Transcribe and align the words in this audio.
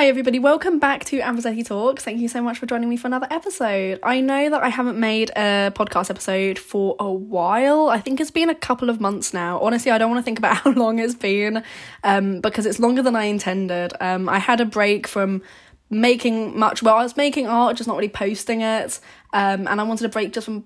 Hi, 0.00 0.06
everybody. 0.06 0.38
Welcome 0.38 0.78
back 0.78 1.04
to 1.04 1.20
Ambrosetti 1.20 1.62
Talks. 1.62 2.02
Thank 2.02 2.20
you 2.20 2.28
so 2.28 2.40
much 2.40 2.56
for 2.56 2.64
joining 2.64 2.88
me 2.88 2.96
for 2.96 3.06
another 3.06 3.26
episode. 3.30 4.00
I 4.02 4.22
know 4.22 4.48
that 4.48 4.62
I 4.62 4.70
haven't 4.70 4.98
made 4.98 5.28
a 5.36 5.70
podcast 5.76 6.08
episode 6.08 6.58
for 6.58 6.96
a 6.98 7.12
while. 7.12 7.90
I 7.90 8.00
think 8.00 8.18
it's 8.18 8.30
been 8.30 8.48
a 8.48 8.54
couple 8.54 8.88
of 8.88 8.98
months 8.98 9.34
now. 9.34 9.60
Honestly, 9.60 9.90
I 9.90 9.98
don't 9.98 10.10
want 10.10 10.20
to 10.20 10.24
think 10.24 10.38
about 10.38 10.56
how 10.64 10.70
long 10.70 11.00
it's 11.00 11.14
been 11.14 11.62
um, 12.02 12.40
because 12.40 12.64
it's 12.64 12.78
longer 12.78 13.02
than 13.02 13.14
I 13.14 13.24
intended. 13.24 13.92
Um, 14.00 14.26
I 14.26 14.38
had 14.38 14.62
a 14.62 14.64
break 14.64 15.06
from 15.06 15.42
making 15.90 16.58
much, 16.58 16.82
well, 16.82 16.96
I 16.96 17.02
was 17.02 17.18
making 17.18 17.46
art, 17.46 17.76
just 17.76 17.86
not 17.86 17.96
really 17.96 18.08
posting 18.08 18.62
it. 18.62 19.00
Um, 19.34 19.68
and 19.68 19.82
I 19.82 19.84
wanted 19.84 20.06
a 20.06 20.08
break 20.08 20.32
just 20.32 20.46
from 20.46 20.64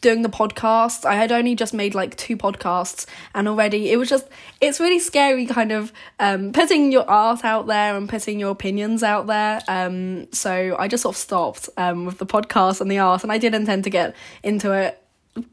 doing 0.00 0.22
the 0.22 0.28
podcast. 0.28 1.04
I 1.04 1.14
had 1.14 1.32
only 1.32 1.54
just 1.54 1.74
made 1.74 1.94
like 1.94 2.16
two 2.16 2.36
podcasts 2.36 3.06
and 3.34 3.48
already 3.48 3.90
it 3.90 3.96
was 3.96 4.08
just 4.08 4.28
it's 4.60 4.80
really 4.80 4.98
scary 4.98 5.46
kind 5.46 5.72
of 5.72 5.92
um 6.20 6.52
putting 6.52 6.92
your 6.92 7.08
art 7.08 7.44
out 7.44 7.66
there 7.66 7.96
and 7.96 8.08
putting 8.08 8.38
your 8.38 8.50
opinions 8.50 9.02
out 9.02 9.26
there. 9.26 9.60
Um 9.68 10.32
so 10.32 10.76
I 10.78 10.88
just 10.88 11.02
sort 11.02 11.14
of 11.14 11.18
stopped 11.18 11.68
um 11.76 12.04
with 12.06 12.18
the 12.18 12.26
podcast 12.26 12.80
and 12.80 12.90
the 12.90 12.98
art 12.98 13.22
and 13.22 13.32
I 13.32 13.38
did 13.38 13.54
intend 13.54 13.84
to 13.84 13.90
get 13.90 14.14
into 14.42 14.72
it 14.72 15.02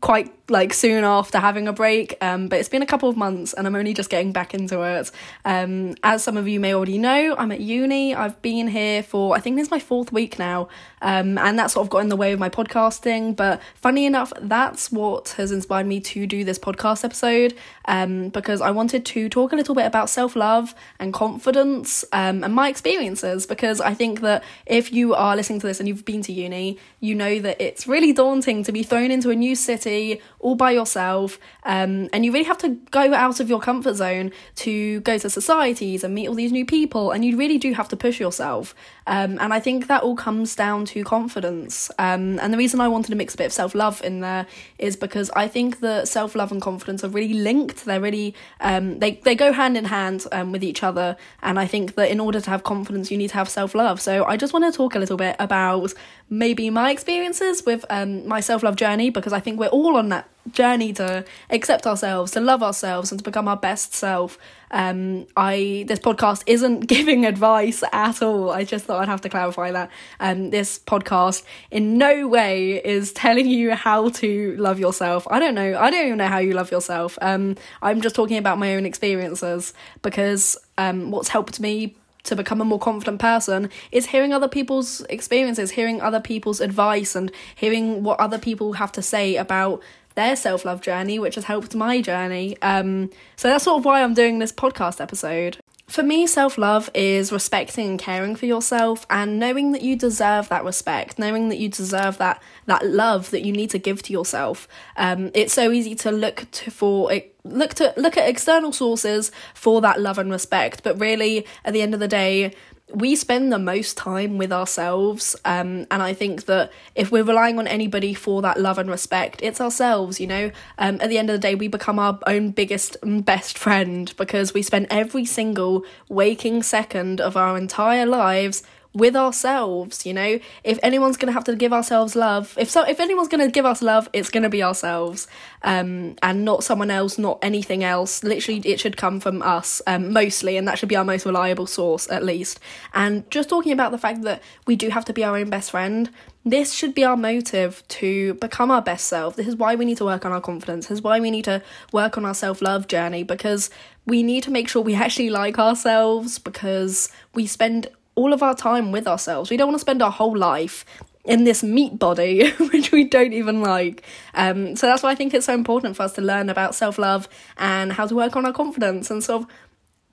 quite 0.02 0.45
like 0.50 0.74
soon 0.74 1.04
after 1.04 1.40
having 1.40 1.68
a 1.68 1.74
break 1.74 2.18
um 2.22 2.48
but 2.48 2.60
it's 2.60 2.70
been 2.70 2.84
a 2.84 2.86
couple 2.86 3.10
of 3.10 3.18
months 3.18 3.54
and 3.54 3.66
i'm 3.66 3.76
only 3.76 3.94
just 3.94 4.10
getting 4.10 4.32
back 4.32 4.54
into 4.54 4.82
it. 4.84 5.12
Um 5.44 5.96
as 6.04 6.24
some 6.24 6.38
of 6.38 6.48
you 6.48 6.60
may 6.60 6.74
already 6.74 6.98
know 6.98 7.36
i'm 7.38 7.52
at 7.52 7.62
uni. 7.62 8.14
I've 8.14 8.40
been 8.42 8.68
here 8.68 9.02
for 9.02 9.36
i 9.36 9.40
think 9.40 9.56
this 9.56 9.68
is 9.68 9.72
my 9.72 9.80
fourth 9.80 10.12
week 10.12 10.38
now 10.38 10.68
um 11.02 11.38
and 11.38 11.58
that 11.58 11.72
sort 11.72 11.86
of 11.86 11.90
got 11.90 12.00
in 12.00 12.10
the 12.10 12.16
way 12.16 12.32
of 12.32 12.40
my 12.40 12.50
podcasting 12.50 13.36
but 13.36 13.62
funny 13.76 14.06
enough 14.06 14.32
that's 14.42 14.92
what 14.92 15.30
has 15.30 15.52
inspired 15.52 15.88
me 15.88 16.00
to 16.00 16.28
do 16.28 16.44
this 16.44 16.60
podcast 16.60 17.04
episode 17.04 17.56
um 17.86 18.30
because 18.30 18.62
i 18.62 18.70
wanted 18.70 19.06
to 19.06 19.28
talk 19.30 19.52
a 19.52 19.56
little 19.56 19.74
bit 19.74 19.86
about 19.86 20.10
self-love 20.10 20.76
and 21.00 21.14
confidence 21.14 22.06
um 22.12 22.44
and 22.44 22.54
my 22.54 22.70
experiences 22.70 23.46
because 23.48 23.82
i 23.82 23.94
think 23.94 24.22
that 24.22 24.44
if 24.66 24.92
you 24.94 25.16
are 25.16 25.36
listening 25.36 25.60
to 25.60 25.68
this 25.68 25.80
and 25.80 25.88
you've 25.88 26.06
been 26.06 26.22
to 26.22 26.32
uni 26.32 26.78
you 27.00 27.16
know 27.16 27.40
that 27.40 27.60
it's 27.60 27.88
really 27.88 28.14
daunting 28.14 28.64
to 28.64 28.72
be 28.72 28.84
thrown 28.84 29.10
into 29.10 29.30
a 29.30 29.36
new 29.36 29.56
city 29.56 30.22
all 30.46 30.54
by 30.54 30.70
yourself. 30.70 31.40
Um, 31.64 32.08
and 32.14 32.24
you 32.24 32.32
really 32.32 32.46
have 32.46 32.60
to 32.60 32.70
go 32.92 33.16
out 33.16 33.40
of 33.40 33.50
your 33.50 33.60
comfort 33.60 33.96
zone 33.96 34.32
to 34.58 35.00
go 35.00 35.18
to 35.18 35.28
societies 35.28 36.04
and 36.04 36.14
meet 36.14 36.28
all 36.28 36.36
these 36.36 36.52
new 36.52 36.68
people. 36.68 37.10
And 37.10 37.26
you 37.26 37.36
really 37.36 37.58
do 37.58 37.74
have 37.74 37.88
to 37.90 37.98
push 37.98 38.20
yourself. 38.20 38.76
Um, 39.08 39.40
and 39.42 39.52
I 39.52 39.60
think 39.60 39.88
that 39.88 40.04
all 40.04 40.16
comes 40.16 40.56
down 40.56 40.86
to 40.86 41.04
confidence. 41.04 41.90
Um, 41.98 42.40
and 42.40 42.54
the 42.54 42.60
reason 42.60 42.80
I 42.80 42.88
wanted 42.88 43.10
to 43.10 43.16
mix 43.16 43.34
a 43.34 43.38
bit 43.38 43.48
of 43.48 43.54
self 43.54 43.74
love 43.74 44.04
in 44.04 44.20
there 44.20 44.46
is 44.78 44.96
because 44.96 45.32
I 45.32 45.48
think 45.48 45.80
that 45.80 46.08
self 46.08 46.36
love 46.36 46.52
and 46.52 46.62
confidence 46.62 47.04
are 47.04 47.10
really 47.10 47.34
linked. 47.34 47.86
They're 47.86 48.00
really, 48.00 48.36
um, 48.62 49.00
they, 49.00 49.14
they 49.24 49.34
go 49.34 49.52
hand 49.52 49.76
in 49.76 49.86
hand 49.86 50.28
um, 50.32 50.52
with 50.52 50.64
each 50.64 50.84
other. 50.84 51.18
And 51.42 51.60
I 51.60 51.66
think 51.66 51.96
that 51.96 52.12
in 52.12 52.20
order 52.20 52.40
to 52.40 52.50
have 52.52 52.64
confidence, 52.64 53.10
you 53.10 53.18
need 53.18 53.30
to 53.30 53.36
have 53.36 53.50
self 53.50 53.74
love. 53.74 54.00
So 54.00 54.26
I 54.26 54.38
just 54.38 54.54
want 54.54 54.72
to 54.72 54.78
talk 54.78 54.94
a 54.94 55.00
little 55.00 55.18
bit 55.18 55.36
about 55.40 55.92
maybe 56.30 56.70
my 56.70 56.92
experiences 56.92 57.66
with 57.66 57.84
um, 57.90 58.28
my 58.28 58.42
self 58.42 58.62
love 58.62 58.76
journey 58.76 59.10
because 59.10 59.34
I 59.34 59.40
think 59.40 59.60
we're 59.60 59.68
all 59.68 59.98
on 59.98 60.10
that 60.10 60.30
journey 60.52 60.94
to 60.94 61.26
accept 61.50 61.88
ourselves, 61.88 62.32
to 62.34 62.40
love 62.40 62.62
ourselves, 62.62 63.12
and 63.12 63.20
to 63.20 63.24
become 63.24 63.48
our 63.48 63.58
best 63.58 63.94
self. 63.94 64.38
Um, 64.72 65.28
I 65.38 65.86
this 65.88 66.00
podcast 66.00 66.44
isn't 66.48 66.82
giving 66.88 67.26
advice 67.26 67.84
at 67.92 68.22
all. 68.22 68.52
I 68.52 68.64
just 68.64 68.86
thought 68.86 69.02
I'd 69.02 69.08
have 69.08 69.22
to 69.22 69.30
clarify 69.30 69.72
that. 69.72 69.90
Um, 70.20 70.50
this 70.50 70.80
podcast 70.80 71.44
in 71.72 71.98
no 71.98 72.28
way 72.28 72.84
is 72.84 73.14
telling 73.14 73.48
you 73.48 73.74
how 73.74 74.10
to 74.10 74.56
love 74.58 74.80
yourself. 74.80 75.28
I 75.30 75.40
don't 75.40 75.56
know. 75.56 75.78
I 75.78 75.90
don't 75.90 76.06
even 76.06 76.18
know 76.18 76.28
how 76.28 76.40
you 76.40 76.54
love 76.54 76.72
yourself. 76.72 77.18
Um, 77.22 77.56
I'm 77.82 78.02
just 78.02 78.16
talking 78.16 78.38
about 78.38 78.58
my 78.58 78.76
own 78.76 78.86
experiences 78.86 79.74
because 80.02 80.58
um, 80.78 81.12
what's 81.12 81.30
helped 81.30 81.60
me 81.60 81.96
to 82.26 82.36
become 82.36 82.60
a 82.60 82.66
more 82.66 82.80
confident 82.80 83.20
person 83.20 83.70
is 83.92 84.08
hearing 84.08 84.34
other 84.34 84.48
people's 84.48 85.02
experiences, 85.02 85.72
hearing 85.72 86.02
other 86.02 86.20
people's 86.20 86.60
advice, 86.60 87.16
and 87.16 87.32
hearing 87.56 88.04
what 88.04 88.20
other 88.20 88.38
people 88.38 88.74
have 88.74 88.92
to 88.92 89.02
say 89.02 89.36
about 89.36 89.82
their 90.16 90.36
self 90.36 90.66
love 90.66 90.82
journey, 90.82 91.20
which 91.20 91.36
has 91.36 91.46
helped 91.46 91.76
my 91.76 92.02
journey. 92.02 92.58
Um, 92.62 93.12
so 93.36 93.48
that's 93.48 93.66
sort 93.66 93.80
of 93.80 93.86
why 93.86 94.02
I'm 94.04 94.14
doing 94.14 94.40
this 94.40 94.52
podcast 94.52 95.00
episode. 95.00 95.58
For 95.88 96.02
me, 96.02 96.26
self 96.26 96.58
love 96.58 96.90
is 96.96 97.32
respecting 97.32 97.88
and 97.90 98.00
caring 98.00 98.36
for 98.36 98.48
yourself 98.48 99.06
and 99.10 99.40
knowing 99.40 99.72
that 99.74 99.84
you 99.84 99.96
deserve 99.96 100.50
that 100.50 100.64
respect, 100.64 101.20
knowing 101.20 101.50
that 101.50 101.58
you 101.58 101.70
deserve 101.70 102.18
that 102.18 102.42
that 102.66 102.86
love 102.86 103.32
that 103.32 103.44
you 103.44 103.52
need 103.52 103.70
to 103.72 103.80
give 103.80 104.02
to 104.04 104.14
yourself. 104.14 104.68
Um, 104.98 105.32
it's 105.34 105.54
so 105.54 105.72
easy 105.72 105.96
to 105.96 106.12
look 106.12 106.48
to 106.52 106.72
for 106.72 107.12
look 107.44 107.74
to 107.76 107.94
look 107.98 108.18
at 108.18 108.28
external 108.28 108.72
sources 108.72 109.32
for 109.54 109.82
that 109.82 110.02
love 110.02 110.18
and 110.18 110.32
respect, 110.32 110.84
but 110.84 111.00
really, 111.00 111.46
at 111.64 111.74
the 111.74 111.82
end 111.82 111.94
of 111.94 112.00
the 112.00 112.08
day, 112.08 112.54
we 112.94 113.16
spend 113.16 113.52
the 113.52 113.60
most 113.60 113.98
time 113.98 114.38
with 114.38 114.52
ourselves. 114.52 115.36
Um, 115.44 115.88
and 115.90 116.04
i 116.04 116.14
think 116.14 116.46
that 116.46 116.72
if 116.94 117.12
we're 117.12 117.24
relying 117.24 117.58
on 117.58 117.68
anybody 117.68 118.14
for 118.14 118.42
that 118.44 118.60
love 118.60 118.78
and 118.78 118.90
respect 118.90 119.42
it's 119.42 119.60
ourselves 119.60 120.20
you 120.20 120.28
know? 120.28 120.52
Um, 120.78 121.00
at 121.02 121.10
the 121.10 121.18
end 121.18 121.30
of 121.30 121.34
the 121.34 121.40
day 121.40 121.56
we 121.56 121.68
become 121.68 122.00
our 122.00 122.20
own 122.28 122.52
biggest 122.52 122.98
and 123.02 123.26
best 123.26 123.58
friend 123.58 124.14
because 124.18 124.54
we 124.54 124.62
spend 124.62 124.88
every 124.90 125.26
single 125.26 125.84
waking 126.10 126.64
second 126.64 127.20
of 127.20 127.36
our 127.36 127.58
entire 127.58 128.06
lives 128.06 128.64
with 128.96 129.16
ourselves 129.16 130.06
you 130.06 130.14
know 130.14 130.40
if 130.64 130.80
anyone's 130.82 131.18
going 131.18 131.28
to 131.28 131.34
have 131.34 131.44
to 131.44 131.56
give 131.56 131.74
ourselves 131.74 132.16
love 132.16 132.56
if 132.58 132.70
so 132.70 132.82
if 132.84 133.00
anyone's 133.00 133.28
going 133.28 133.46
to 133.46 133.52
give 133.52 133.66
us 133.66 133.82
love 133.82 134.10
it's 134.14 134.30
going 134.30 134.44
to 134.44 134.50
be 134.50 134.64
ourselves 134.64 135.28
um 135.64 136.16
and 136.24 136.46
not 136.46 136.64
someone 136.64 136.90
else 136.90 137.18
not 137.18 137.38
anything 137.42 137.84
else 137.84 138.24
literally 138.24 138.62
it 138.62 138.80
should 138.80 138.96
come 138.96 139.20
from 139.20 139.42
us 139.42 139.82
um 139.86 140.14
mostly 140.14 140.56
and 140.58 140.68
that 140.68 140.80
should 140.80 140.90
be 140.90 140.96
our 140.96 141.04
most 141.04 141.26
reliable 141.26 141.68
source 141.68 142.10
at 142.10 142.24
least 142.24 142.60
and 142.94 143.30
just 143.30 143.50
talking 143.50 143.74
about 143.74 143.92
the 143.92 143.98
fact 143.98 144.22
that 144.22 144.42
we 144.66 144.76
do 144.76 144.90
have 144.90 145.04
to 145.04 145.14
be 145.14 145.24
our 145.24 145.38
own 145.38 145.50
best 145.50 145.72
friend 145.72 146.10
this 146.48 146.74
should 146.74 146.94
be 146.94 147.04
our 147.04 147.18
motive 147.18 147.84
to 147.88 148.36
become 148.36 148.70
our 148.70 148.82
best 148.82 149.08
self. 149.08 149.36
This 149.36 149.48
is 149.48 149.56
why 149.56 149.74
we 149.74 149.84
need 149.84 149.98
to 149.98 150.06
work 150.06 150.26
on 150.26 150.32
our 150.32 150.40
confidence. 150.40 150.86
This 150.86 151.00
is 151.00 151.02
why 151.02 151.20
we 151.20 151.32
need 151.32 151.46
to 151.46 151.64
work 151.92 152.20
on 152.20 152.26
our 152.26 152.36
self 152.36 152.62
love 152.62 152.88
journey 152.88 153.24
because 153.24 153.72
we 154.06 154.22
need 154.22 154.44
to 154.44 154.52
make 154.52 154.70
sure 154.70 154.84
we 154.84 154.94
actually 155.06 155.32
like 155.32 155.58
ourselves 155.58 156.38
because 156.38 157.10
we 157.34 157.48
spend 157.48 157.88
all 158.16 158.34
of 158.34 158.42
our 158.42 158.56
time 158.56 158.92
with 158.92 159.08
ourselves. 159.08 159.50
We 159.50 159.58
don't 159.58 159.68
want 159.68 159.76
to 159.76 159.82
spend 159.82 160.02
our 160.02 160.12
whole 160.12 160.36
life 160.36 160.86
in 161.26 161.44
this 161.44 161.64
meat 161.64 161.98
body, 161.98 162.50
which 162.72 162.92
we 162.92 163.04
don't 163.04 163.34
even 163.34 163.62
like. 163.62 164.04
Um, 164.34 164.76
so 164.76 164.88
that's 164.88 165.04
why 165.04 165.12
I 165.12 165.16
think 165.16 165.34
it's 165.34 165.46
so 165.46 165.54
important 165.54 165.96
for 165.96 166.04
us 166.04 166.14
to 166.14 166.22
learn 166.22 166.50
about 166.50 166.76
self 166.76 166.98
love 166.98 167.28
and 167.58 167.94
how 167.94 168.08
to 168.08 168.16
work 168.16 168.36
on 168.36 168.46
our 168.46 168.54
confidence 168.54 169.10
and 169.12 169.24
sort 169.24 169.44
of 169.44 169.48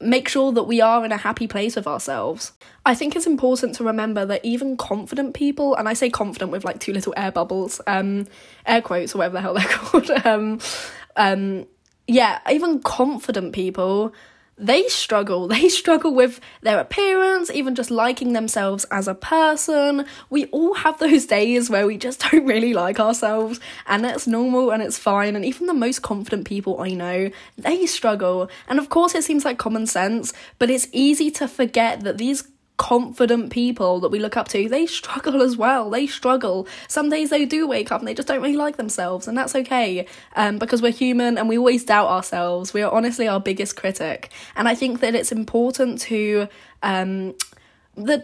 make 0.00 0.28
sure 0.28 0.50
that 0.52 0.64
we 0.64 0.80
are 0.80 1.04
in 1.04 1.12
a 1.12 1.16
happy 1.16 1.46
place 1.46 1.76
with 1.76 1.86
ourselves. 1.86 2.52
I 2.84 2.94
think 2.94 3.14
it's 3.14 3.26
important 3.26 3.76
to 3.76 3.84
remember 3.84 4.26
that 4.26 4.44
even 4.44 4.76
confident 4.76 5.34
people, 5.34 5.76
and 5.76 5.88
I 5.88 5.94
say 5.94 6.10
confident 6.10 6.50
with 6.50 6.64
like 6.64 6.80
two 6.80 6.92
little 6.92 7.14
air 7.16 7.30
bubbles, 7.30 7.80
um, 7.86 8.26
air 8.66 8.82
quotes 8.82 9.14
or 9.14 9.18
whatever 9.18 9.34
the 9.34 9.40
hell 9.40 9.54
they're 9.54 9.64
called, 9.68 10.10
um, 10.26 10.58
um, 11.16 11.66
yeah, 12.08 12.40
even 12.50 12.82
confident 12.82 13.52
people 13.52 14.12
they 14.62 14.88
struggle. 14.88 15.48
They 15.62 15.68
struggle 15.68 16.14
with 16.14 16.40
their 16.62 16.78
appearance, 16.80 17.50
even 17.50 17.74
just 17.74 17.90
liking 17.90 18.32
themselves 18.32 18.84
as 18.90 19.06
a 19.06 19.14
person. 19.14 20.06
We 20.30 20.46
all 20.46 20.74
have 20.74 20.98
those 20.98 21.26
days 21.38 21.68
where 21.68 21.86
we 21.86 21.96
just 21.98 22.20
don't 22.30 22.46
really 22.46 22.72
like 22.72 22.98
ourselves, 22.98 23.60
and 23.86 24.04
that's 24.04 24.26
normal 24.26 24.70
and 24.70 24.82
it's 24.82 24.98
fine. 24.98 25.36
And 25.36 25.44
even 25.44 25.66
the 25.66 25.74
most 25.74 26.02
confident 26.02 26.46
people 26.46 26.80
I 26.80 26.90
know, 26.90 27.30
they 27.58 27.86
struggle. 27.86 28.48
And 28.68 28.78
of 28.78 28.88
course, 28.88 29.14
it 29.14 29.24
seems 29.24 29.44
like 29.44 29.58
common 29.58 29.86
sense, 29.86 30.32
but 30.58 30.70
it's 30.70 30.88
easy 30.92 31.30
to 31.32 31.48
forget 31.48 32.00
that 32.04 32.18
these 32.18 32.44
confident 32.82 33.52
people 33.52 34.00
that 34.00 34.08
we 34.08 34.18
look 34.18 34.36
up 34.36 34.48
to, 34.48 34.68
they 34.68 34.86
struggle 34.86 35.40
as 35.40 35.56
well. 35.56 35.88
They 35.88 36.08
struggle. 36.08 36.66
Some 36.88 37.10
days 37.10 37.30
they 37.30 37.44
do 37.44 37.68
wake 37.68 37.92
up 37.92 38.00
and 38.00 38.08
they 38.08 38.12
just 38.12 38.26
don't 38.26 38.42
really 38.42 38.56
like 38.56 38.76
themselves, 38.76 39.28
and 39.28 39.38
that's 39.38 39.54
okay 39.54 40.04
um, 40.34 40.58
because 40.58 40.82
we're 40.82 40.90
human 40.90 41.38
and 41.38 41.48
we 41.48 41.56
always 41.56 41.84
doubt 41.84 42.08
ourselves. 42.08 42.74
We 42.74 42.82
are 42.82 42.92
honestly 42.92 43.28
our 43.28 43.38
biggest 43.38 43.76
critic. 43.76 44.32
And 44.56 44.66
I 44.66 44.74
think 44.74 44.98
that 44.98 45.14
it's 45.14 45.30
important 45.30 46.00
to. 46.02 46.48
Um, 46.82 47.34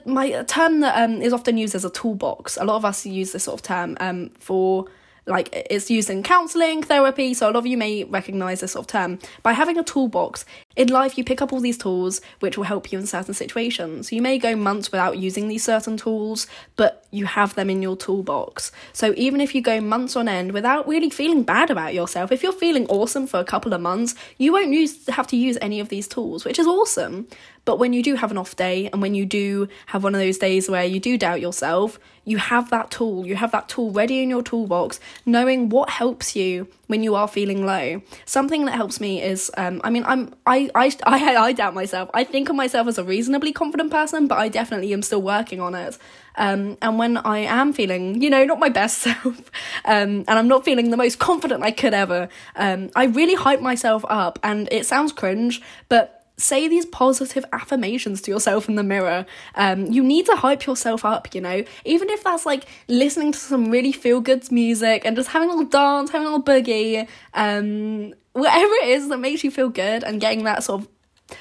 my 0.06 0.42
term 0.44 0.80
that 0.80 1.00
um, 1.00 1.20
is 1.20 1.32
often 1.32 1.58
used 1.58 1.74
as 1.74 1.84
a 1.84 1.90
toolbox. 1.90 2.56
A 2.56 2.64
lot 2.64 2.76
of 2.76 2.84
us 2.84 3.06
use 3.06 3.32
this 3.32 3.44
sort 3.44 3.60
of 3.60 3.62
term 3.62 3.96
um, 4.00 4.30
for 4.38 4.86
like 5.28 5.48
it's 5.52 5.90
used 5.90 6.10
in 6.10 6.22
counseling 6.22 6.82
therapy 6.82 7.34
so 7.34 7.46
a 7.46 7.48
lot 7.48 7.56
of 7.56 7.66
you 7.66 7.76
may 7.76 8.04
recognize 8.04 8.60
this 8.60 8.72
sort 8.72 8.84
of 8.84 8.86
term. 8.88 9.18
By 9.42 9.52
having 9.52 9.78
a 9.78 9.84
toolbox 9.84 10.44
in 10.76 10.88
life 10.88 11.18
you 11.18 11.24
pick 11.24 11.42
up 11.42 11.52
all 11.52 11.60
these 11.60 11.78
tools 11.78 12.20
which 12.40 12.56
will 12.56 12.64
help 12.64 12.90
you 12.90 12.98
in 12.98 13.06
certain 13.06 13.34
situations. 13.34 14.10
You 14.10 14.22
may 14.22 14.38
go 14.38 14.56
months 14.56 14.90
without 14.90 15.18
using 15.18 15.48
these 15.48 15.62
certain 15.62 15.96
tools 15.96 16.46
but 16.76 17.06
you 17.10 17.26
have 17.26 17.54
them 17.54 17.70
in 17.70 17.82
your 17.82 17.96
toolbox. 17.96 18.72
So 18.92 19.14
even 19.16 19.40
if 19.40 19.54
you 19.54 19.60
go 19.62 19.80
months 19.80 20.16
on 20.16 20.28
end 20.28 20.52
without 20.52 20.88
really 20.88 21.10
feeling 21.10 21.42
bad 21.42 21.70
about 21.70 21.94
yourself 21.94 22.32
if 22.32 22.42
you're 22.42 22.52
feeling 22.52 22.86
awesome 22.88 23.26
for 23.26 23.38
a 23.38 23.44
couple 23.44 23.72
of 23.72 23.80
months 23.80 24.14
you 24.38 24.52
won't 24.52 24.72
use 24.72 25.06
have 25.08 25.26
to 25.28 25.36
use 25.36 25.58
any 25.60 25.80
of 25.80 25.88
these 25.88 26.08
tools 26.08 26.44
which 26.44 26.58
is 26.58 26.66
awesome. 26.66 27.28
But 27.64 27.78
when 27.78 27.92
you 27.92 28.02
do 28.02 28.14
have 28.14 28.30
an 28.30 28.38
off 28.38 28.56
day 28.56 28.88
and 28.90 29.02
when 29.02 29.14
you 29.14 29.26
do 29.26 29.68
have 29.86 30.02
one 30.02 30.14
of 30.14 30.20
those 30.20 30.38
days 30.38 30.70
where 30.70 30.84
you 30.84 31.00
do 31.00 31.18
doubt 31.18 31.42
yourself 31.42 31.98
you 32.28 32.36
have 32.36 32.70
that 32.70 32.90
tool 32.90 33.26
you 33.26 33.36
have 33.36 33.50
that 33.52 33.68
tool 33.68 33.90
ready 33.90 34.22
in 34.22 34.30
your 34.30 34.42
toolbox 34.42 35.00
knowing 35.24 35.68
what 35.68 35.88
helps 35.90 36.36
you 36.36 36.68
when 36.88 37.02
you 37.02 37.14
are 37.14 37.28
feeling 37.28 37.64
low. 37.64 38.00
Something 38.24 38.64
that 38.64 38.74
helps 38.74 39.00
me 39.00 39.22
is 39.22 39.50
um, 39.56 39.80
i 39.84 39.90
mean 39.90 40.04
i'm 40.06 40.34
I, 40.46 40.70
I 40.74 40.90
i 41.06 41.36
i 41.36 41.52
doubt 41.52 41.74
myself. 41.74 42.10
I 42.12 42.24
think 42.24 42.48
of 42.48 42.56
myself 42.56 42.88
as 42.88 42.98
a 42.98 43.04
reasonably 43.04 43.52
confident 43.52 43.90
person 43.90 44.26
but 44.26 44.38
i 44.38 44.48
definitely 44.48 44.92
am 44.92 45.02
still 45.02 45.22
working 45.22 45.60
on 45.60 45.74
it. 45.74 45.96
Um, 46.36 46.78
and 46.80 46.98
when 46.98 47.16
i 47.16 47.38
am 47.38 47.72
feeling 47.72 48.22
you 48.22 48.30
know 48.30 48.44
not 48.44 48.60
my 48.60 48.68
best 48.68 48.98
self 49.08 49.50
um, 49.84 50.24
and 50.28 50.30
i'm 50.30 50.46
not 50.46 50.64
feeling 50.64 50.90
the 50.90 50.96
most 50.96 51.18
confident 51.18 51.64
i 51.64 51.72
could 51.72 51.94
ever 51.94 52.28
um, 52.54 52.90
i 52.94 53.04
really 53.06 53.34
hype 53.34 53.60
myself 53.60 54.04
up 54.08 54.38
and 54.44 54.68
it 54.70 54.86
sounds 54.86 55.12
cringe 55.12 55.60
but 55.88 56.17
say 56.38 56.68
these 56.68 56.86
positive 56.86 57.44
affirmations 57.52 58.22
to 58.22 58.30
yourself 58.30 58.68
in 58.68 58.76
the 58.76 58.82
mirror. 58.82 59.26
Um, 59.56 59.86
you 59.86 60.02
need 60.02 60.26
to 60.26 60.36
hype 60.36 60.66
yourself 60.66 61.04
up, 61.04 61.34
you 61.34 61.40
know, 61.40 61.64
even 61.84 62.08
if 62.08 62.24
that's 62.24 62.46
like 62.46 62.64
listening 62.86 63.32
to 63.32 63.38
some 63.38 63.70
really 63.70 63.92
feel 63.92 64.20
good 64.20 64.50
music 64.50 65.04
and 65.04 65.16
just 65.16 65.28
having 65.28 65.48
a 65.48 65.52
little 65.52 65.68
dance, 65.68 66.10
having 66.10 66.28
a 66.28 66.30
little 66.30 66.44
boogie, 66.44 67.06
um, 67.34 68.14
whatever 68.32 68.72
it 68.82 68.88
is 68.88 69.08
that 69.08 69.18
makes 69.18 69.42
you 69.44 69.50
feel 69.50 69.68
good 69.68 70.04
and 70.04 70.20
getting 70.20 70.44
that 70.44 70.62
sort 70.62 70.82
of 70.82 70.88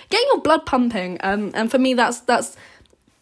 getting 0.10 0.28
your 0.34 0.42
blood 0.42 0.66
pumping. 0.66 1.18
Um, 1.22 1.52
and 1.54 1.70
for 1.70 1.78
me, 1.78 1.94
that's 1.94 2.22
that's 2.22 2.58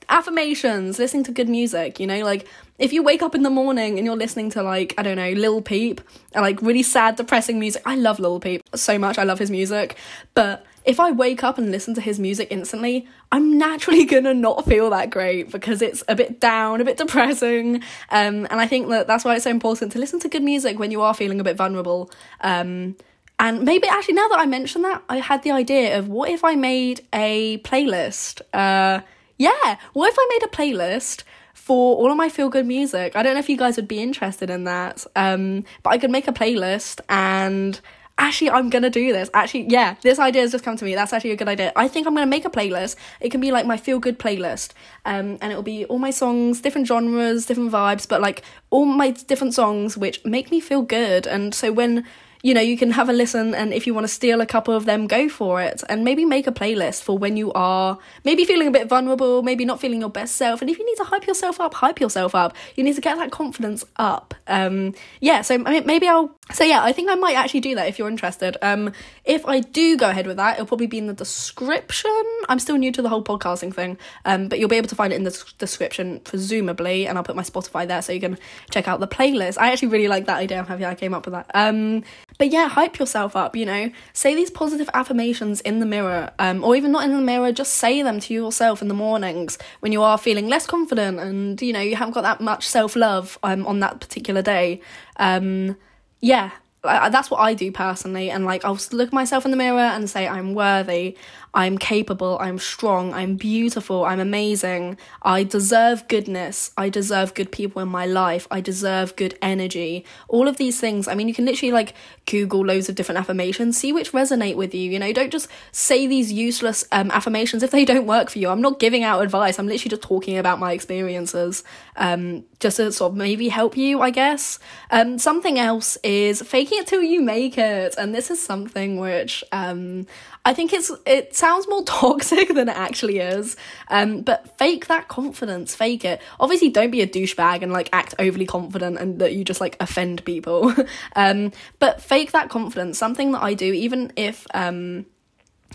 affirmations, 0.08 0.98
listening 0.98 1.24
to 1.26 1.32
good 1.32 1.50
music, 1.50 2.00
you 2.00 2.08
know, 2.08 2.24
like 2.24 2.48
if 2.78 2.92
you 2.92 3.02
wake 3.02 3.22
up 3.22 3.36
in 3.36 3.44
the 3.44 3.50
morning 3.50 3.98
and 3.98 4.06
you're 4.06 4.18
listening 4.18 4.50
to 4.52 4.62
like, 4.62 4.94
I 4.98 5.04
don't 5.04 5.16
know, 5.16 5.32
Lil 5.32 5.62
Peep 5.62 6.02
and 6.34 6.42
like 6.42 6.62
really 6.62 6.84
sad, 6.84 7.16
depressing 7.16 7.60
music. 7.60 7.82
I 7.86 7.96
love 7.96 8.20
Lil 8.20 8.40
Peep 8.40 8.64
so 8.76 9.00
much. 9.00 9.18
I 9.18 9.24
love 9.24 9.40
his 9.40 9.50
music. 9.50 9.96
But 10.34 10.66
if 10.86 11.00
I 11.00 11.12
wake 11.12 11.44
up 11.44 11.58
and 11.58 11.72
listen 11.72 11.94
to 11.96 12.02
his 12.02 12.20
music 12.20 12.50
instantly, 12.52 13.08
I'm 13.32 13.58
naturally 13.58 14.06
gonna 14.14 14.34
not 14.34 14.66
feel 14.66 14.90
that 14.92 15.10
great 15.10 15.52
because 15.52 15.82
it's 15.82 16.04
a 16.08 16.16
bit 16.16 16.40
down, 16.40 16.82
a 16.82 16.86
bit 16.86 16.98
depressing. 16.98 17.78
Um, 18.10 18.48
and 18.50 18.62
I 18.62 18.68
think 18.68 18.90
that 18.90 19.08
that's 19.08 19.26
why 19.26 19.36
it's 19.36 19.44
so 19.44 19.50
important 19.50 19.92
to 19.94 20.00
listen 20.00 20.20
to 20.22 20.30
good 20.30 20.44
music 20.44 20.80
when 20.80 20.92
you 20.92 21.02
are 21.02 21.14
feeling 21.14 21.40
a 21.40 21.44
bit 21.44 21.58
vulnerable. 21.58 22.12
Um, 22.42 22.96
and 23.40 23.64
maybe 23.64 23.88
actually, 23.88 24.14
now 24.14 24.28
that 24.30 24.40
I 24.40 24.46
mention 24.46 24.84
that, 24.84 25.04
I 25.10 25.18
had 25.18 25.44
the 25.44 25.52
idea 25.52 25.98
of 25.98 26.08
what 26.08 26.30
if 26.30 26.44
I 26.44 26.56
made 26.56 27.06
a 27.12 27.58
playlist? 27.60 28.42
Uh, 28.54 29.02
yeah, 29.38 29.78
what 29.94 30.10
if 30.10 30.16
I 30.18 30.28
made 30.30 30.46
a 30.46 30.56
playlist 30.56 31.24
for 31.54 31.98
all 31.98 32.12
of 32.12 32.16
my 32.16 32.30
feel 32.30 32.48
good 32.48 32.66
music? 32.66 33.16
I 33.16 33.24
don't 33.24 33.34
know 33.34 33.40
if 33.40 33.50
you 33.50 33.58
guys 33.58 33.76
would 33.76 33.90
be 33.90 34.02
interested 34.02 34.50
in 34.50 34.64
that, 34.64 35.06
um, 35.18 35.66
but 35.84 35.90
I 35.90 35.98
could 35.98 36.12
make 36.12 36.30
a 36.30 36.32
playlist 36.32 37.02
and 37.10 37.80
actually 38.18 38.50
i'm 38.50 38.70
gonna 38.70 38.90
do 38.90 39.12
this. 39.14 39.30
Actually 39.34 39.66
yeah 39.70 39.96
this 40.02 40.20
idea 40.20 40.42
has 40.42 40.52
just 40.52 40.64
come 40.64 40.78
to 40.78 40.86
me. 40.86 40.96
That's 40.96 41.14
actually 41.14 41.32
a 41.32 41.36
good 41.36 41.48
idea. 41.48 41.72
I 41.76 41.88
think 41.88 42.08
i'm 42.08 42.14
gonna 42.14 42.26
make 42.26 42.46
a 42.46 42.50
playlist. 42.50 42.96
It 43.20 43.30
can 43.30 43.42
be 43.42 43.52
like 43.52 43.66
my 43.66 43.78
feel 43.78 44.00
good 44.00 44.20
playlist. 44.20 44.72
Um 45.06 45.38
and 45.42 45.52
it'll 45.52 45.64
be 45.64 45.86
all 45.86 46.00
my 46.00 46.12
songs 46.12 46.62
different 46.62 46.88
genres 46.88 47.46
different 47.46 47.72
vibes 47.72 48.08
but 48.08 48.22
like 48.22 48.44
all 48.70 48.86
my 48.86 49.12
different 49.12 49.54
songs 49.54 49.98
which 49.98 50.24
make 50.26 50.52
me 50.52 50.60
feel 50.60 50.82
good. 50.82 51.28
And 51.28 51.54
so 51.54 51.72
when 51.72 52.06
you 52.46 52.54
know, 52.54 52.62
you 52.62 52.78
can 52.78 52.92
have 52.92 53.10
a 53.10 53.12
listen 53.12 53.56
and 53.56 53.74
if 53.74 53.88
you 53.88 53.94
want 53.96 54.04
to 54.04 54.08
steal 54.08 54.40
a 54.40 54.46
couple 54.46 54.76
of 54.76 54.86
them, 54.86 55.08
go 55.08 55.28
for 55.28 55.64
it. 55.64 55.82
And 55.90 56.04
maybe 56.04 56.26
make 56.26 56.46
a 56.46 56.52
playlist 56.52 57.02
for 57.02 57.18
when 57.18 57.38
you 57.38 57.52
are 57.54 57.98
maybe 58.24 58.46
feeling 58.46 58.68
a 58.68 58.72
bit 58.72 58.88
vulnerable, 58.88 59.42
maybe 59.42 59.66
not 59.66 59.80
feeling 59.80 60.02
your 60.02 60.12
best 60.12 60.36
self. 60.36 60.62
And 60.62 60.70
if 60.70 60.78
you 60.78 60.86
need 60.86 60.98
to 60.98 61.06
hype 61.06 61.26
yourself 61.26 61.60
up, 61.60 61.74
hype 61.74 62.00
yourself 62.00 62.36
up. 62.36 62.56
You 62.76 62.84
need 62.84 62.94
to 62.94 63.02
get 63.02 63.18
that 63.18 63.32
confidence 63.32 63.84
up. 63.96 64.36
Um, 64.46 64.94
yeah, 65.22 65.42
so 65.42 65.58
maybe 65.58 66.08
I'll 66.08 66.38
so 66.52 66.64
yeah, 66.64 66.84
I 66.84 66.92
think 66.92 67.10
I 67.10 67.16
might 67.16 67.36
actually 67.36 67.62
do 67.62 67.74
that 67.74 67.88
if 67.88 67.98
you're 67.98 68.08
interested. 68.08 68.56
Um, 68.62 68.94
if 69.24 69.48
I 69.48 69.62
do 69.62 69.98
go 69.98 70.12
ahead 70.12 70.28
with 70.28 70.38
that, 70.38 70.54
it'll 70.54 70.68
probably 70.68 70.86
be 70.86 71.00
in 71.00 71.08
the 71.08 71.14
description. 71.14 72.24
I'm 72.48 72.60
still 72.60 72.78
new 72.78 72.92
to 72.92 73.02
the 73.02 73.10
whole 73.10 73.24
podcasting 73.24 73.74
thing, 73.74 73.98
um, 74.26 74.48
but 74.48 74.60
you'll 74.60 74.70
be 74.70 74.76
able 74.76 74.90
to 74.90 74.96
find 74.96 75.12
it 75.12 75.16
in 75.16 75.24
the 75.24 75.44
description, 75.58 76.20
presumably, 76.20 77.08
and 77.08 77.18
I'll 77.18 77.24
put 77.24 77.36
my 77.36 77.42
Spotify 77.42 77.88
there 77.88 78.04
so 78.04 78.14
you 78.14 78.20
can 78.20 78.38
check 78.70 78.88
out 78.88 79.00
the 79.00 79.08
playlist. 79.08 79.58
I 79.60 79.72
actually 79.72 79.88
really 79.88 80.08
like 80.08 80.28
that 80.28 80.38
idea. 80.38 80.60
I'm 80.60 80.68
happy 80.68 80.86
I 80.86 80.94
came 80.94 81.16
up 81.16 81.26
with 81.26 81.34
that. 81.34 81.50
Um, 81.56 82.04
but 82.38 82.52
yeah, 82.52 82.68
hype 82.68 83.00
yourself 83.00 83.36
up, 83.36 83.56
you 83.56 83.66
know, 83.66 83.90
say 84.14 84.36
these 84.36 84.50
positive 84.50 84.90
affirmations 84.94 85.62
in 85.62 85.80
the 85.80 85.86
mirror, 85.86 86.32
um, 86.40 86.64
or 86.64 86.76
even 86.76 86.92
not 86.92 87.06
in 87.06 87.14
the 87.14 87.22
mirror, 87.22 87.52
just 87.52 87.74
say 87.74 88.02
them 88.02 88.20
to 88.22 88.34
yourself 88.34 88.82
in 88.82 88.88
the 88.88 88.94
mornings 88.94 89.58
when 89.80 89.92
you 89.92 90.02
are 90.02 90.18
feeling 90.18 90.48
less 90.48 90.68
confident 90.68 91.20
and, 91.20 91.62
you 91.62 91.72
know, 91.72 91.80
you 91.80 91.96
haven't 91.96 92.14
got 92.14 92.22
that 92.22 92.42
much 92.42 92.68
self 92.68 92.96
love 92.96 93.40
um, 93.44 93.66
on 93.66 93.80
that 93.80 94.00
particular 94.02 94.42
day. 94.42 94.82
Um, 95.18 95.78
yeah, 96.20 96.52
that's 96.86 97.32
what 97.32 97.40
I 97.40 97.54
do 97.54 97.72
personally. 97.72 98.30
And 98.30 98.46
like, 98.46 98.66
I'll 98.66 98.80
look 98.92 99.12
myself 99.14 99.46
in 99.46 99.52
the 99.52 99.58
mirror 99.58 99.80
and 99.80 100.10
say, 100.10 100.28
I'm 100.28 100.54
worthy. 100.54 101.18
I'm 101.56 101.78
capable, 101.78 102.38
I'm 102.42 102.60
strong, 102.60 103.14
I'm 103.14 103.38
beautiful, 103.38 104.04
I'm 104.04 104.20
amazing. 104.20 104.98
I 105.22 105.44
deserve 105.44 106.06
goodness. 106.10 106.72
I 106.78 106.90
deserve 106.90 107.34
good 107.34 107.50
people 107.50 107.82
in 107.82 107.88
my 107.88 108.06
life. 108.06 108.46
I 108.52 108.60
deserve 108.60 109.16
good 109.16 109.38
energy. 109.42 110.04
All 110.28 110.50
of 110.50 110.58
these 110.58 110.82
things. 110.82 111.08
I 111.08 111.16
mean, 111.16 111.30
you 111.30 111.34
can 111.34 111.46
literally 111.46 111.72
like 111.72 111.94
Google 112.26 112.66
loads 112.66 112.90
of 112.90 112.96
different 112.96 113.20
affirmations, 113.20 113.78
see 113.78 113.94
which 113.94 114.12
resonate 114.12 114.58
with 114.58 114.76
you. 114.76 114.92
You 114.92 115.00
know, 115.00 115.14
don't 115.14 115.32
just 115.32 115.48
say 115.72 116.08
these 116.08 116.30
useless 116.30 116.84
um, 116.92 117.10
affirmations 117.12 117.64
if 117.64 117.72
they 117.72 117.86
don't 117.86 118.06
work 118.06 118.30
for 118.30 118.40
you. 118.40 118.50
I'm 118.50 118.62
not 118.62 118.78
giving 118.78 119.06
out 119.06 119.24
advice. 119.24 119.58
I'm 119.58 119.68
literally 119.68 119.92
just 119.92 120.02
talking 120.02 120.38
about 120.38 120.60
my 120.60 120.74
experiences, 120.74 121.64
um, 121.96 122.44
just 122.60 122.78
to 122.78 122.92
sort 122.92 123.14
of 123.14 123.18
maybe 123.18 123.48
help 123.48 123.78
you, 123.78 124.02
I 124.02 124.10
guess. 124.10 124.60
Um, 124.92 125.18
something 125.18 125.58
else 125.58 125.98
is 126.04 126.42
faking 126.42 126.80
it 126.80 126.88
till 126.88 127.02
you 127.02 127.22
make 127.22 127.58
it, 127.58 127.96
and 127.98 128.14
this 128.14 128.30
is 128.30 128.42
something 128.44 129.00
which 129.00 129.42
um, 129.54 130.06
I 130.46 130.54
think 130.54 130.72
it's 130.72 130.92
it 131.06 131.36
sounds 131.36 131.68
more 131.68 131.84
toxic 131.86 132.54
than 132.54 132.70
it 132.70 132.78
actually 132.78 133.20
is. 133.20 133.58
Um, 133.90 134.22
but 134.22 134.58
fake 134.58 134.88
that 134.88 135.08
confidence, 135.08 135.76
fake 135.76 136.06
it. 136.06 136.22
Obviously, 136.40 136.70
don't 136.70 136.92
be 136.92 137.02
a 137.02 137.08
douchebag 137.08 137.64
and 137.64 137.74
like 137.74 137.90
act 137.92 138.14
overly 138.20 138.46
confident 138.46 138.98
and 138.98 139.20
that 139.20 139.34
you 139.34 139.44
just 139.44 139.60
like 139.60 139.76
offend 139.80 140.24
people. 140.24 140.74
um, 141.16 141.52
but 141.80 142.02
fake 142.02 142.32
that 142.32 142.50
confidence. 142.50 142.98
Something 142.98 143.32
that 143.32 143.42
I 143.42 143.56
do, 143.56 143.74
even 143.74 144.14
if 144.16 144.46
um 144.54 145.08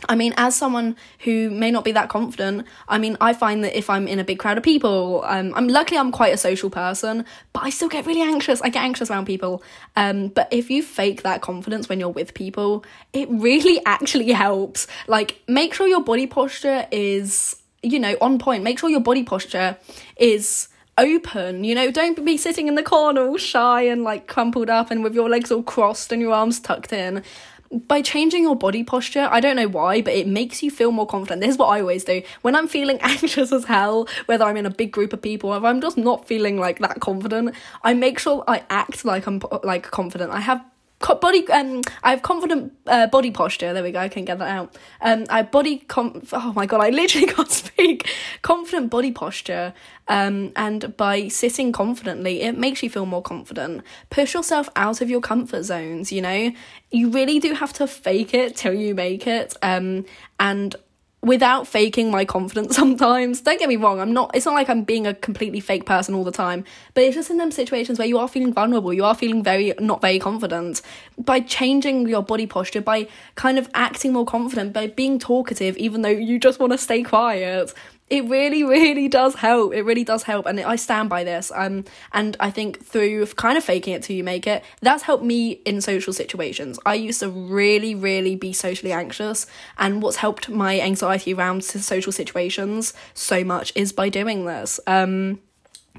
I 0.09 0.15
mean, 0.15 0.33
as 0.37 0.57
someone 0.57 0.97
who 1.21 1.51
may 1.51 1.71
not 1.71 1.85
be 1.85 1.93
that 1.93 2.09
confident, 2.09 2.67
I 2.89 2.99
mean, 2.99 3.17
I 3.21 3.33
find 3.33 3.63
that 3.65 3.77
if 3.77 3.91
I'm 3.91 4.09
in 4.09 4.19
a 4.19 4.25
big 4.25 4.39
crowd 4.39 4.57
of 4.57 4.65
people, 4.65 5.23
um, 5.27 5.53
I'm 5.55 5.69
luckily 5.69 5.99
I'm 5.99 6.13
quite 6.13 6.33
a 6.33 6.39
social 6.39 6.71
person, 6.71 7.25
but 7.53 7.63
I 7.63 7.71
still 7.71 7.89
get 7.89 8.07
really 8.07 8.23
anxious. 8.23 8.63
I 8.63 8.71
get 8.71 8.83
anxious 8.83 9.11
around 9.11 9.27
people. 9.27 9.63
Um, 9.97 10.29
but 10.29 10.49
if 10.51 10.71
you 10.71 10.83
fake 10.83 11.23
that 11.23 11.43
confidence 11.43 11.89
when 11.89 12.01
you're 12.01 12.09
with 12.09 12.35
people, 12.35 12.85
it 13.13 13.29
really 13.31 13.81
actually 13.87 14.33
helps. 14.33 14.87
Like, 15.07 15.41
make 15.47 15.75
sure 15.75 15.87
your 15.87 16.03
body 16.03 16.27
posture 16.27 16.87
is, 16.91 17.57
you 17.83 17.99
know, 17.99 18.17
on 18.21 18.39
point. 18.39 18.63
Make 18.63 18.79
sure 18.79 18.89
your 18.89 19.01
body 19.01 19.23
posture 19.23 19.77
is 20.17 20.69
open. 20.97 21.65
You 21.65 21.75
know, 21.75 21.91
don't 21.91 22.25
be 22.25 22.37
sitting 22.37 22.69
in 22.69 22.75
the 22.75 22.83
corner 22.83 23.23
all 23.23 23.39
shy 23.39 23.83
and 23.83 24.03
like 24.03 24.27
crumpled 24.27 24.71
up 24.71 24.91
and 24.91 25.03
with 25.03 25.15
your 25.15 25.29
legs 25.29 25.51
all 25.51 25.63
crossed 25.63 26.13
and 26.13 26.21
your 26.21 26.33
arms 26.33 26.61
tucked 26.61 26.93
in 26.93 27.23
by 27.73 28.03
changing 28.03 28.43
your 28.43 28.57
body 28.57 28.83
posture, 28.83 29.29
I 29.31 29.39
don't 29.39 29.55
know 29.55 29.69
why, 29.69 30.03
but 30.03 30.13
it 30.13 30.27
makes 30.27 30.63
you 30.63 30.71
feel 30.71 30.91
more 30.91 31.07
confident. 31.07 31.41
This 31.41 31.51
is 31.51 31.59
what 31.59 31.69
I 31.69 31.81
always 31.81 32.03
do. 32.03 32.23
When 32.43 32.57
I'm 32.57 32.67
feeling 32.67 32.99
anxious 33.03 33.53
as 33.53 33.65
hell, 33.65 34.09
whether 34.27 34.45
I'm 34.45 34.57
in 34.57 34.67
a 34.67 34.71
big 34.71 34.91
group 34.91 35.13
of 35.13 35.23
people, 35.23 35.55
if 35.55 35.63
I'm 35.63 35.81
just 35.81 35.97
not 35.97 36.27
feeling 36.27 36.59
like 36.59 36.81
that 36.81 37.01
confident, 37.01 37.55
I 37.85 37.95
make 37.95 38.19
sure 38.19 38.43
I 38.49 38.65
act 38.71 39.05
like 39.05 39.27
I'm 39.27 39.41
like 39.63 39.85
confident. 39.91 40.33
I 40.33 40.41
have 40.41 40.65
body 41.01 41.47
um 41.49 41.81
I 42.03 42.11
have 42.11 42.23
confident 42.23 42.73
uh, 42.87 43.07
body 43.07 43.31
posture. 43.31 43.73
There 43.73 43.83
we 43.83 43.93
go. 43.93 43.99
I 43.99 44.09
can 44.09 44.25
get 44.25 44.39
that 44.39 44.49
out. 44.49 44.77
Um, 45.01 45.25
I 45.31 45.39
have 45.39 45.51
body 45.51 45.79
com. 45.79 46.23
Oh 46.33 46.53
my 46.55 46.67
god, 46.67 46.81
I 46.81 46.91
literally 46.91 47.27
can't 47.35 47.51
speak. 47.51 48.09
Confident 48.43 48.91
body 48.91 49.11
posture. 49.11 49.73
Um, 50.09 50.53
and 50.57 50.97
by 50.97 51.29
sitting 51.29 51.73
confidently, 51.73 52.43
it 52.43 52.59
makes 52.59 52.83
you 52.83 52.91
feel 52.91 53.07
more 53.07 53.23
confident. 53.23 53.83
Push 54.11 54.35
yourself 54.35 54.69
out 54.77 55.01
of 55.01 55.09
your 55.09 55.21
comfort 55.21 55.63
zones. 55.63 56.13
You 56.13 56.23
know, 56.23 56.53
you 56.91 57.11
really 57.11 57.39
do 57.39 57.55
have 57.55 57.73
to 57.75 57.87
fake 57.87 58.35
it 58.35 58.57
till 58.57 58.75
you 58.75 58.95
make 58.95 59.27
it. 59.27 59.57
Um, 59.63 60.05
and 60.39 60.77
without 61.23 61.67
faking 61.67 62.11
my 62.11 62.25
confidence 62.25 62.77
sometimes. 62.77 63.41
Don't 63.43 63.59
get 63.59 63.69
me 63.69 63.77
wrong, 63.77 64.01
I'm 64.01 64.13
not 64.13 64.31
it's 64.35 64.47
not 64.47 64.55
like 64.55 64.69
I'm 64.69 64.85
being 64.85 65.07
a 65.07 65.15
completely 65.15 65.61
fake 65.61 65.87
person 65.87 66.15
all 66.15 66.25
the 66.25 66.33
time, 66.33 66.65
but 66.95 67.05
it's 67.05 67.17
just 67.17 67.31
in 67.31 67.37
them 67.37 67.51
situations 67.51 67.99
where 67.99 68.09
you 68.09 68.19
are 68.19 68.29
feeling 68.29 68.53
vulnerable, 68.53 68.93
you 68.93 69.05
are 69.05 69.15
feeling 69.15 69.43
very 69.43 69.75
not 69.79 70.01
very 70.01 70.19
confident. 70.19 70.83
By 71.19 71.41
changing 71.41 72.09
your 72.09 72.23
body 72.23 72.47
posture, 72.47 72.81
by 72.81 73.09
kind 73.35 73.59
of 73.59 73.69
acting 73.75 74.13
more 74.13 74.25
confident, 74.25 74.73
by 74.73 74.87
being 74.87 75.19
talkative 75.19 75.77
even 75.77 76.03
though 76.03 76.09
you 76.09 76.39
just 76.39 76.59
want 76.59 76.73
to 76.73 76.79
stay 76.79 77.03
quiet, 77.03 77.75
it 78.11 78.25
really 78.25 78.65
really 78.65 79.09
does 79.09 79.37
help 79.37 79.73
it 79.73 79.83
really 79.83 80.05
does 80.05 80.25
help 80.25 80.45
and 80.45 80.61
i 80.61 80.77
stand 80.77 81.09
by 81.09 81.25
this 81.25 81.51
um 81.55 81.85
and 82.13 82.37
i 82.41 82.51
think 82.51 82.85
through 82.85 83.25
kind 83.27 83.57
of 83.57 83.65
faking 83.65 83.95
it 83.95 84.03
till 84.03 84.17
you 84.17 84.25
make 84.25 84.47
it 84.47 84.63
that's 84.83 85.05
helped 85.05 85.25
me 85.25 85.53
in 85.65 85.81
social 85.81 86.13
situations 86.13 86.79
i 86.85 86.95
used 86.95 87.21
to 87.21 87.31
really 87.31 87.95
really 87.95 88.37
be 88.37 88.53
socially 88.53 88.93
anxious 88.93 89.47
and 89.79 90.03
what's 90.03 90.17
helped 90.17 90.49
my 90.49 90.81
anxiety 90.81 91.33
around 91.33 91.65
social 91.65 92.13
situations 92.13 92.93
so 93.15 93.45
much 93.45 93.73
is 93.75 93.93
by 93.93 94.09
doing 94.09 94.45
this 94.45 94.81
um 94.87 95.39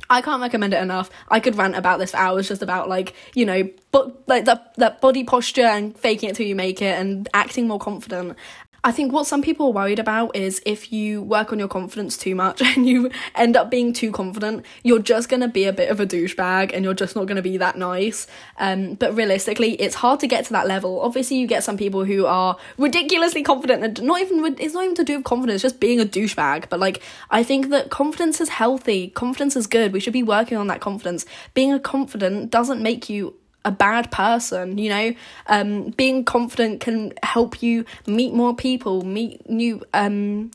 I 0.10 0.22
can't 0.22 0.42
recommend 0.42 0.74
it 0.74 0.82
enough. 0.82 1.10
I 1.30 1.40
could 1.40 1.58
rant 1.58 1.76
about 1.76 2.00
this 2.00 2.12
for 2.12 2.18
hours 2.18 2.48
just 2.48 2.62
about 2.62 2.90
like, 2.90 3.14
you 3.36 3.46
know, 3.46 3.70
but 3.92 4.28
like 4.28 4.46
that 4.46 4.74
that 4.76 5.02
body 5.02 5.24
posture 5.24 5.66
and 5.66 5.96
faking 5.98 6.30
it 6.30 6.36
till 6.36 6.48
you 6.48 6.56
make 6.56 6.82
it 6.82 6.98
and 6.98 7.28
acting 7.34 7.68
more 7.68 7.78
confident. 7.78 8.38
I 8.84 8.92
think 8.92 9.14
what 9.14 9.28
some 9.28 9.44
people 9.44 9.68
are 9.68 9.74
worried 9.74 10.00
about 10.00 10.36
is 10.36 10.60
if 10.66 10.92
you 10.92 11.22
work 11.22 11.52
on 11.52 11.60
your 11.60 11.68
confidence 11.68 12.18
too 12.18 12.34
much 12.34 12.62
and 12.66 12.88
you 12.88 13.12
end 13.36 13.56
up 13.56 13.70
being 13.70 13.94
too 13.94 14.12
confident, 14.12 14.66
you're 14.84 15.00
just 15.00 15.30
going 15.30 15.42
to 15.42 15.48
be 15.48 15.66
a 15.66 15.74
bit 15.74 15.92
of 15.92 16.00
a 16.00 16.06
douchebag 16.08 16.72
and 16.74 16.84
you're 16.84 16.96
just 16.96 17.16
not 17.16 17.28
going 17.28 17.36
to 17.36 17.44
be 17.44 17.58
that 17.58 17.78
nice. 17.78 18.26
Um, 18.58 18.96
but 18.96 19.16
realistically, 19.16 19.74
it's 19.74 19.96
hard 19.96 20.20
to 20.22 20.28
get 20.28 20.46
to 20.46 20.54
that 20.54 20.68
level. 20.68 21.00
Obviously, 21.02 21.38
you 21.38 21.46
get 21.46 21.64
some 21.64 21.78
people 21.78 22.06
who 22.06 22.26
are 22.26 22.58
ridiculously 22.78 23.44
confident 23.44 23.84
and 23.84 24.02
not 24.02 24.20
even, 24.22 24.56
it's 24.60 24.74
not 24.74 24.84
even 24.84 24.96
to 24.96 25.04
do 25.04 25.18
with 25.18 25.26
confidence, 25.26 25.62
just 25.62 25.80
being 25.80 26.00
a 26.00 26.06
douchebag. 26.06 26.70
But 26.70 26.80
like, 26.80 27.04
I 27.30 27.44
think 27.44 27.70
that 27.70 27.92
confidence 27.92 28.42
is 28.42 28.50
healthy, 28.50 29.10
confidence 29.10 29.56
is 29.56 29.68
good. 29.68 29.94
We 29.94 30.00
should 30.00 30.14
be 30.14 30.24
working 30.24 30.58
on 30.58 30.68
that 30.68 30.82
confidence. 30.82 31.26
Being 31.54 31.72
a 31.72 31.80
confident 31.80 32.50
doesn't 32.50 32.82
make 32.82 33.10
you 33.10 33.36
a 33.64 33.72
bad 33.72 34.12
person 34.12 34.78
you 34.78 34.90
know? 34.90 35.14
Um 35.48 35.90
being 35.92 36.24
confident 36.24 36.82
can 36.82 37.14
help 37.24 37.62
you 37.62 37.86
meet 38.08 38.34
more 38.34 38.56
people 38.56 39.04
meet 39.04 39.50
new 39.50 39.84
um 39.94 40.52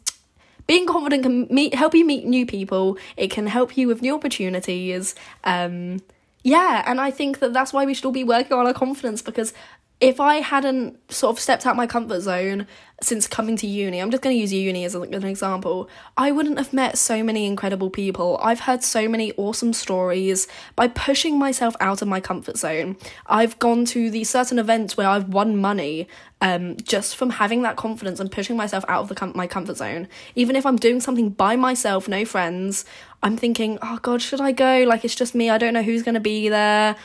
being 0.67 0.87
confident 0.87 1.23
can 1.23 1.47
meet 1.49 1.75
help 1.75 1.95
you 1.95 2.05
meet 2.05 2.25
new 2.25 2.45
people. 2.45 2.99
It 3.17 3.31
can 3.31 3.47
help 3.47 3.77
you 3.77 3.87
with 3.87 4.03
new 4.03 4.15
opportunities. 4.15 5.15
Um 5.45 6.01
yeah 6.47 6.85
and 6.87 7.01
i 7.01 7.11
think 7.11 7.41
that 7.41 7.53
that's 7.53 7.73
why 7.73 7.85
we 7.85 7.93
should 7.93 8.05
all 8.05 8.13
be 8.13 8.23
working 8.23 8.53
on 8.53 8.67
our 8.67 8.73
confidence 8.73 9.21
because 9.21 9.53
if 9.99 10.21
I 10.21 10.37
hadn't 10.37 10.99
sort 11.11 11.37
of 11.37 11.41
stepped 11.41 11.65
out 11.65 11.75
my 11.75 11.87
comfort 11.87 12.21
zone 12.21 12.67
since 13.03 13.27
coming 13.27 13.57
to 13.57 13.67
uni, 13.67 13.99
I'm 13.99 14.11
just 14.11 14.23
going 14.23 14.35
to 14.35 14.41
use 14.41 14.53
uni 14.53 14.85
as 14.85 14.95
an 14.95 15.25
example, 15.25 15.89
I 16.17 16.33
wouldn't 16.33 16.59
have 16.59 16.73
met 16.73 16.99
so 16.99 17.23
many 17.23 17.47
incredible 17.47 17.89
people. 17.89 18.39
I've 18.43 18.61
heard 18.61 18.83
so 18.83 19.09
many 19.09 19.33
awesome 19.35 19.73
stories 19.73 20.49
by 20.77 20.89
pushing 20.89 21.39
myself 21.39 21.77
out 21.81 22.03
of 22.03 22.09
my 22.09 22.21
comfort 22.21 22.59
zone. 22.59 22.97
I've 23.27 23.59
gone 23.59 23.87
to 23.87 24.11
these 24.11 24.29
certain 24.29 24.59
events 24.59 24.97
where 24.97 25.09
I've 25.09 25.29
won 25.29 25.57
money 25.59 26.09
um, 26.43 26.77
just 26.83 27.17
from 27.17 27.31
having 27.31 27.63
that 27.63 27.77
confidence 27.77 28.21
and 28.21 28.31
pushing 28.31 28.57
myself 28.57 28.85
out 28.89 29.01
of 29.01 29.09
the 29.09 29.15
com- 29.15 29.33
my 29.35 29.47
comfort 29.47 29.79
zone. 29.79 30.09
Even 30.35 30.57
if 30.57 30.67
I'm 30.67 30.77
doing 30.77 31.01
something 31.01 31.31
by 31.31 31.57
myself, 31.57 32.09
no 32.09 32.27
friends, 32.27 32.85
I'm 33.23 33.37
thinking, 33.37 33.79
oh 33.81 33.99
God, 34.03 34.21
should 34.21 34.41
I 34.43 34.53
go? 34.53 34.85
Like, 34.87 35.05
it's 35.05 35.15
just 35.15 35.35
me. 35.35 35.49
I 35.49 35.59
don't 35.59 35.73
know 35.73 35.83
who's 35.83 36.03
going 36.03 36.15
to 36.15 36.21
be 36.21 36.51
there. 36.51 36.97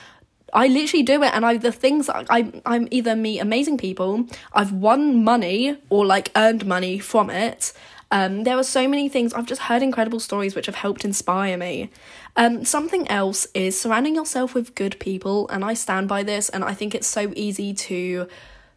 I 0.53 0.67
literally 0.67 1.03
do 1.03 1.23
it, 1.23 1.31
and 1.33 1.45
I 1.45 1.57
the 1.57 1.71
things 1.71 2.09
I 2.09 2.51
I'm 2.65 2.87
either 2.91 3.15
meet 3.15 3.39
amazing 3.39 3.77
people, 3.77 4.25
I've 4.53 4.71
won 4.71 5.23
money 5.23 5.77
or 5.89 6.05
like 6.05 6.31
earned 6.35 6.65
money 6.65 6.99
from 6.99 7.29
it. 7.29 7.73
Um, 8.13 8.43
there 8.43 8.57
are 8.57 8.63
so 8.63 8.89
many 8.89 9.07
things 9.07 9.33
I've 9.33 9.45
just 9.45 9.61
heard 9.61 9.81
incredible 9.81 10.19
stories 10.19 10.53
which 10.53 10.65
have 10.65 10.75
helped 10.75 11.05
inspire 11.05 11.55
me. 11.57 11.89
Um, 12.35 12.65
something 12.65 13.07
else 13.07 13.47
is 13.53 13.79
surrounding 13.79 14.15
yourself 14.15 14.53
with 14.53 14.75
good 14.75 14.99
people, 14.99 15.47
and 15.49 15.63
I 15.63 15.73
stand 15.73 16.09
by 16.09 16.23
this, 16.23 16.49
and 16.49 16.63
I 16.63 16.73
think 16.73 16.93
it's 16.93 17.07
so 17.07 17.31
easy 17.35 17.73
to 17.73 18.27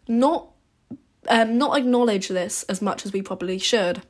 not 0.07 0.50
um, 1.28 1.59
not 1.59 1.78
acknowledge 1.78 2.28
this 2.28 2.62
as 2.64 2.81
much 2.81 3.04
as 3.04 3.12
we 3.12 3.23
probably 3.23 3.59
should 3.59 4.02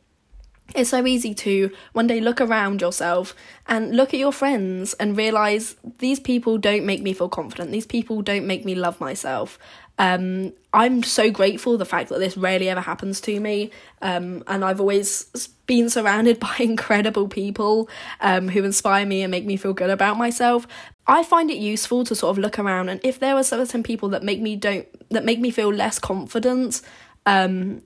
it's 0.74 0.90
so 0.90 1.06
easy 1.06 1.34
to 1.34 1.70
one 1.92 2.06
day 2.06 2.20
look 2.20 2.40
around 2.40 2.80
yourself 2.80 3.34
and 3.66 3.94
look 3.96 4.14
at 4.14 4.20
your 4.20 4.32
friends 4.32 4.94
and 4.94 5.16
realize 5.16 5.76
these 5.98 6.18
people 6.18 6.58
don't 6.58 6.84
make 6.84 7.02
me 7.02 7.12
feel 7.12 7.28
confident. 7.28 7.70
These 7.70 7.86
people 7.86 8.22
don't 8.22 8.46
make 8.46 8.64
me 8.64 8.74
love 8.74 9.00
myself. 9.00 9.58
Um, 9.98 10.52
I'm 10.72 11.02
so 11.02 11.30
grateful 11.30 11.78
the 11.78 11.84
fact 11.84 12.08
that 12.08 12.18
this 12.18 12.36
rarely 12.36 12.68
ever 12.68 12.80
happens 12.80 13.20
to 13.22 13.38
me. 13.38 13.70
Um, 14.02 14.42
and 14.46 14.64
I've 14.64 14.80
always 14.80 15.24
been 15.66 15.90
surrounded 15.90 16.40
by 16.40 16.56
incredible 16.58 17.28
people 17.28 17.88
um, 18.20 18.48
who 18.48 18.64
inspire 18.64 19.06
me 19.06 19.22
and 19.22 19.30
make 19.30 19.44
me 19.44 19.56
feel 19.56 19.74
good 19.74 19.90
about 19.90 20.16
myself. 20.16 20.66
I 21.06 21.22
find 21.22 21.50
it 21.50 21.58
useful 21.58 22.04
to 22.04 22.14
sort 22.14 22.30
of 22.30 22.38
look 22.38 22.58
around 22.58 22.88
and 22.88 22.98
if 23.04 23.20
there 23.20 23.36
are 23.36 23.44
certain 23.44 23.82
people 23.82 24.08
that 24.08 24.22
make 24.22 24.40
me 24.40 24.56
don't 24.56 24.88
that 25.10 25.24
make 25.24 25.38
me 25.38 25.50
feel 25.50 25.68
less 25.68 25.98
confident, 25.98 26.80
um, 27.26 27.82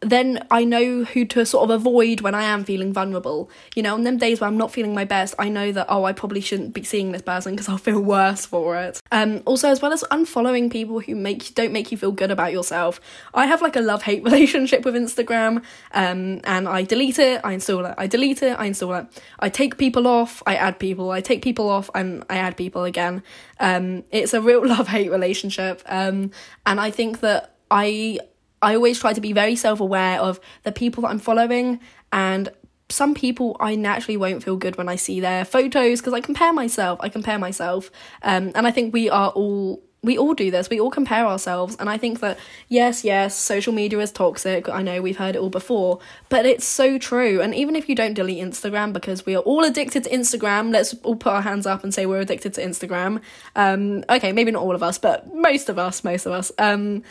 then 0.00 0.46
I 0.50 0.64
know 0.64 1.04
who 1.04 1.24
to 1.26 1.46
sort 1.46 1.64
of 1.64 1.70
avoid 1.70 2.20
when 2.20 2.34
I 2.34 2.44
am 2.44 2.64
feeling 2.64 2.92
vulnerable. 2.92 3.50
You 3.74 3.82
know, 3.82 3.94
on 3.94 4.04
them 4.04 4.18
days 4.18 4.40
where 4.40 4.48
I'm 4.48 4.58
not 4.58 4.70
feeling 4.70 4.94
my 4.94 5.04
best, 5.04 5.34
I 5.38 5.48
know 5.48 5.72
that 5.72 5.86
oh, 5.88 6.04
I 6.04 6.12
probably 6.12 6.42
shouldn't 6.42 6.74
be 6.74 6.84
seeing 6.84 7.12
this 7.12 7.22
person 7.22 7.52
because 7.52 7.68
I'll 7.68 7.78
feel 7.78 8.00
worse 8.16 8.44
for 8.44 8.76
it. 8.76 9.00
Um, 9.10 9.42
also, 9.46 9.70
as 9.70 9.80
well 9.80 9.92
as 9.92 10.04
unfollowing 10.10 10.70
people 10.70 11.00
who 11.00 11.14
make 11.14 11.54
don't 11.54 11.72
make 11.72 11.90
you 11.90 11.98
feel 11.98 12.12
good 12.12 12.30
about 12.30 12.52
yourself. 12.52 13.00
I 13.32 13.46
have 13.46 13.62
like 13.62 13.76
a 13.76 13.80
love 13.80 14.02
hate 14.02 14.22
relationship 14.24 14.84
with 14.84 14.94
Instagram, 14.94 15.62
um, 15.92 16.40
and 16.44 16.68
I 16.68 16.82
delete 16.82 17.18
it, 17.18 17.40
I 17.42 17.54
install 17.54 17.86
it, 17.86 17.94
I 17.96 18.06
delete 18.06 18.42
it, 18.42 18.58
I 18.58 18.66
install 18.66 18.94
it. 18.94 19.06
I 19.38 19.48
take 19.48 19.78
people 19.78 20.06
off, 20.06 20.42
I 20.46 20.56
add 20.56 20.78
people, 20.78 21.10
I 21.10 21.22
take 21.22 21.42
people 21.42 21.70
off, 21.70 21.88
and 21.94 22.22
I 22.28 22.36
add 22.36 22.56
people 22.56 22.84
again. 22.84 23.22
Um, 23.60 24.04
it's 24.10 24.34
a 24.34 24.42
real 24.42 24.66
love 24.66 24.88
hate 24.88 25.10
relationship, 25.10 25.82
um, 25.86 26.32
and 26.66 26.80
I 26.80 26.90
think 26.90 27.20
that 27.20 27.54
I 27.70 28.20
I 28.62 28.74
always 28.74 28.98
try 28.98 29.12
to 29.12 29.20
be 29.20 29.32
very 29.32 29.56
self 29.56 29.80
aware 29.80 30.20
of 30.20 30.40
the 30.62 30.72
people 30.72 31.02
that 31.02 31.08
I'm 31.08 31.18
following 31.18 31.80
and 32.12 32.48
some 32.88 33.14
people 33.14 33.56
I 33.58 33.74
naturally 33.74 34.16
won't 34.16 34.42
feel 34.44 34.56
good 34.56 34.76
when 34.76 34.88
I 34.88 34.96
see 34.96 35.20
their 35.20 35.44
photos 35.44 36.00
because 36.00 36.12
I 36.12 36.20
compare 36.20 36.52
myself. 36.52 37.00
I 37.02 37.08
compare 37.08 37.38
myself. 37.38 37.90
Um, 38.22 38.52
and 38.54 38.66
I 38.66 38.70
think 38.70 38.94
we 38.94 39.10
are 39.10 39.30
all 39.30 39.82
we 40.02 40.16
all 40.16 40.34
do 40.34 40.52
this. 40.52 40.70
We 40.70 40.78
all 40.78 40.90
compare 40.90 41.26
ourselves. 41.26 41.76
And 41.80 41.90
I 41.90 41.98
think 41.98 42.20
that, 42.20 42.38
yes, 42.68 43.02
yes, 43.02 43.36
social 43.36 43.72
media 43.72 43.98
is 43.98 44.12
toxic. 44.12 44.68
I 44.68 44.80
know 44.80 45.02
we've 45.02 45.16
heard 45.16 45.34
it 45.34 45.40
all 45.40 45.50
before, 45.50 45.98
but 46.28 46.46
it's 46.46 46.64
so 46.64 46.96
true. 46.96 47.40
And 47.40 47.52
even 47.54 47.74
if 47.74 47.88
you 47.88 47.96
don't 47.96 48.14
delete 48.14 48.38
Instagram, 48.42 48.92
because 48.92 49.26
we 49.26 49.34
are 49.34 49.40
all 49.40 49.64
addicted 49.64 50.04
to 50.04 50.10
Instagram, 50.10 50.70
let's 50.70 50.94
all 51.02 51.16
put 51.16 51.32
our 51.32 51.42
hands 51.42 51.66
up 51.66 51.82
and 51.82 51.92
say 51.92 52.06
we're 52.06 52.20
addicted 52.20 52.54
to 52.54 52.64
Instagram. 52.64 53.20
Um, 53.56 54.04
okay, 54.08 54.30
maybe 54.30 54.52
not 54.52 54.62
all 54.62 54.76
of 54.76 54.82
us, 54.82 54.96
but 54.96 55.34
most 55.34 55.68
of 55.68 55.76
us, 55.76 56.04
most 56.04 56.24
of 56.24 56.32
us. 56.32 56.52
Um, 56.58 57.02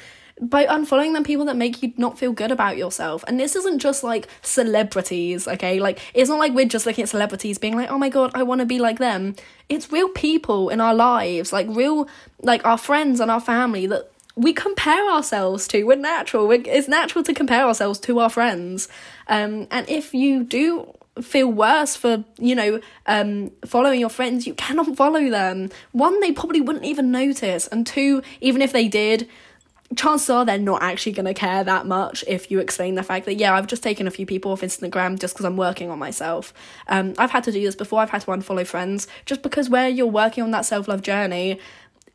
by 0.41 0.65
unfollowing 0.65 1.13
them 1.13 1.23
people 1.23 1.45
that 1.45 1.55
make 1.55 1.81
you 1.81 1.93
not 1.97 2.19
feel 2.19 2.33
good 2.33 2.51
about 2.51 2.75
yourself. 2.75 3.23
And 3.27 3.39
this 3.39 3.55
isn't 3.55 3.79
just 3.79 4.03
like 4.03 4.27
celebrities, 4.41 5.47
okay? 5.47 5.79
Like 5.79 5.99
it's 6.13 6.29
not 6.29 6.39
like 6.39 6.53
we're 6.53 6.65
just 6.65 6.85
looking 6.85 7.03
at 7.03 7.09
celebrities 7.09 7.57
being 7.57 7.75
like, 7.75 7.89
"Oh 7.89 7.97
my 7.97 8.09
god, 8.09 8.31
I 8.33 8.43
want 8.43 8.59
to 8.59 8.65
be 8.65 8.79
like 8.79 8.99
them." 8.99 9.35
It's 9.69 9.91
real 9.91 10.09
people 10.09 10.69
in 10.69 10.81
our 10.81 10.93
lives, 10.93 11.53
like 11.53 11.67
real 11.69 12.09
like 12.41 12.65
our 12.65 12.77
friends 12.77 13.19
and 13.19 13.31
our 13.31 13.39
family 13.39 13.87
that 13.87 14.11
we 14.35 14.51
compare 14.51 15.09
ourselves 15.09 15.67
to. 15.69 15.83
We're 15.83 15.95
natural. 15.95 16.47
We're, 16.47 16.63
it's 16.65 16.89
natural 16.89 17.23
to 17.23 17.33
compare 17.33 17.65
ourselves 17.65 17.99
to 17.99 18.19
our 18.19 18.29
friends. 18.29 18.89
Um, 19.27 19.67
and 19.71 19.87
if 19.89 20.13
you 20.13 20.43
do 20.43 20.93
feel 21.21 21.49
worse 21.49 21.95
for 21.95 22.25
you 22.37 22.53
know 22.53 22.81
um 23.05 23.49
following 23.65 24.01
your 24.01 24.09
friends 24.09 24.45
you 24.45 24.53
cannot 24.53 24.97
follow 24.97 25.29
them 25.29 25.69
one 25.93 26.19
they 26.19 26.29
probably 26.29 26.59
wouldn't 26.59 26.83
even 26.83 27.09
notice 27.09 27.67
and 27.67 27.87
two 27.87 28.21
even 28.41 28.61
if 28.61 28.73
they 28.73 28.89
did 28.89 29.25
chances 29.95 30.29
are 30.29 30.45
they're 30.45 30.57
not 30.57 30.81
actually 30.81 31.11
going 31.11 31.25
to 31.25 31.33
care 31.33 31.63
that 31.63 31.85
much 31.85 32.23
if 32.27 32.49
you 32.49 32.59
explain 32.59 32.95
the 32.95 33.03
fact 33.03 33.25
that 33.25 33.35
yeah 33.35 33.53
i've 33.53 33.67
just 33.67 33.83
taken 33.83 34.07
a 34.07 34.11
few 34.11 34.25
people 34.25 34.51
off 34.51 34.61
instagram 34.61 35.19
just 35.19 35.35
because 35.35 35.45
i'm 35.45 35.57
working 35.57 35.91
on 35.91 35.99
myself. 35.99 36.53
Um, 36.87 37.13
i've 37.17 37.31
had 37.31 37.43
to 37.45 37.51
do 37.51 37.61
this 37.61 37.75
before. 37.75 37.99
I've 37.99 38.09
had 38.09 38.21
to 38.21 38.27
unfollow 38.27 38.65
friends. 38.65 39.07
Just 39.25 39.41
because 39.41 39.69
where 39.69 39.87
you're 39.87 40.07
working 40.07 40.43
on 40.43 40.51
that 40.51 40.65
self-love 40.65 41.01
journey 41.01 41.59